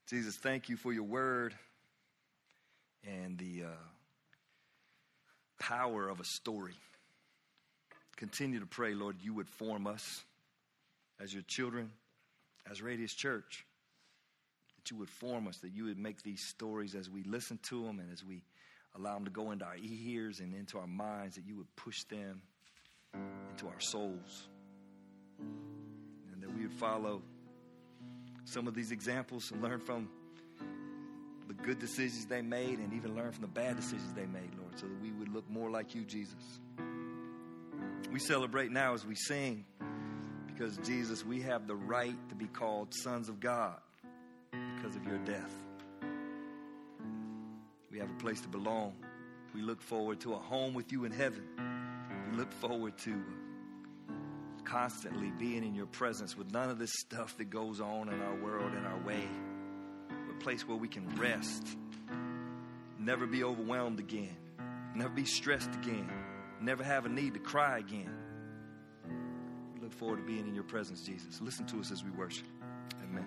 [0.07, 1.53] Jesus, thank you for your word
[3.07, 3.67] and the uh,
[5.59, 6.73] power of a story
[8.19, 10.25] continue to pray, Lord, you would form us
[11.21, 11.89] as your children,
[12.69, 13.65] as Radius Church,
[14.75, 17.85] that you would form us, that you would make these stories as we listen to
[17.85, 18.41] them and as we
[18.97, 22.03] allow them to go into our ears and into our minds, that you would push
[22.03, 22.41] them
[23.13, 24.47] into our souls.
[25.39, 27.21] And that we would follow
[28.45, 30.09] some of these examples and learn from
[31.47, 34.77] the good decisions they made and even learn from the bad decisions they made, Lord,
[34.79, 36.59] so that we would look more like you, Jesus.
[38.11, 39.65] We celebrate now as we sing
[40.47, 43.77] because, Jesus, we have the right to be called sons of God
[44.75, 45.53] because of your death.
[47.91, 48.93] We have a place to belong.
[49.53, 51.43] We look forward to a home with you in heaven.
[52.39, 53.21] Look forward to
[54.63, 58.35] constantly being in your presence with none of this stuff that goes on in our
[58.35, 59.27] world and our way.
[60.31, 61.67] A place where we can rest,
[62.97, 64.35] never be overwhelmed again,
[64.95, 66.09] never be stressed again
[66.61, 68.09] never have a need to cry again.
[69.75, 71.41] We look forward to being in your presence, Jesus.
[71.41, 72.45] Listen to us as we worship.
[73.03, 73.25] Amen.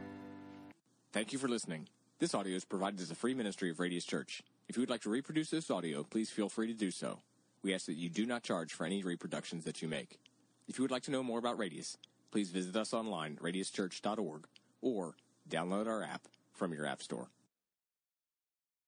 [1.12, 1.88] Thank you for listening.
[2.18, 4.42] This audio is provided as a free ministry of Radius Church.
[4.68, 7.18] If you would like to reproduce this audio, please feel free to do so.
[7.62, 10.18] We ask that you do not charge for any reproductions that you make.
[10.66, 11.96] If you would like to know more about Radius,
[12.30, 14.46] please visit us online, radiuschurch.org,
[14.80, 15.16] or
[15.48, 17.28] download our app from your app store.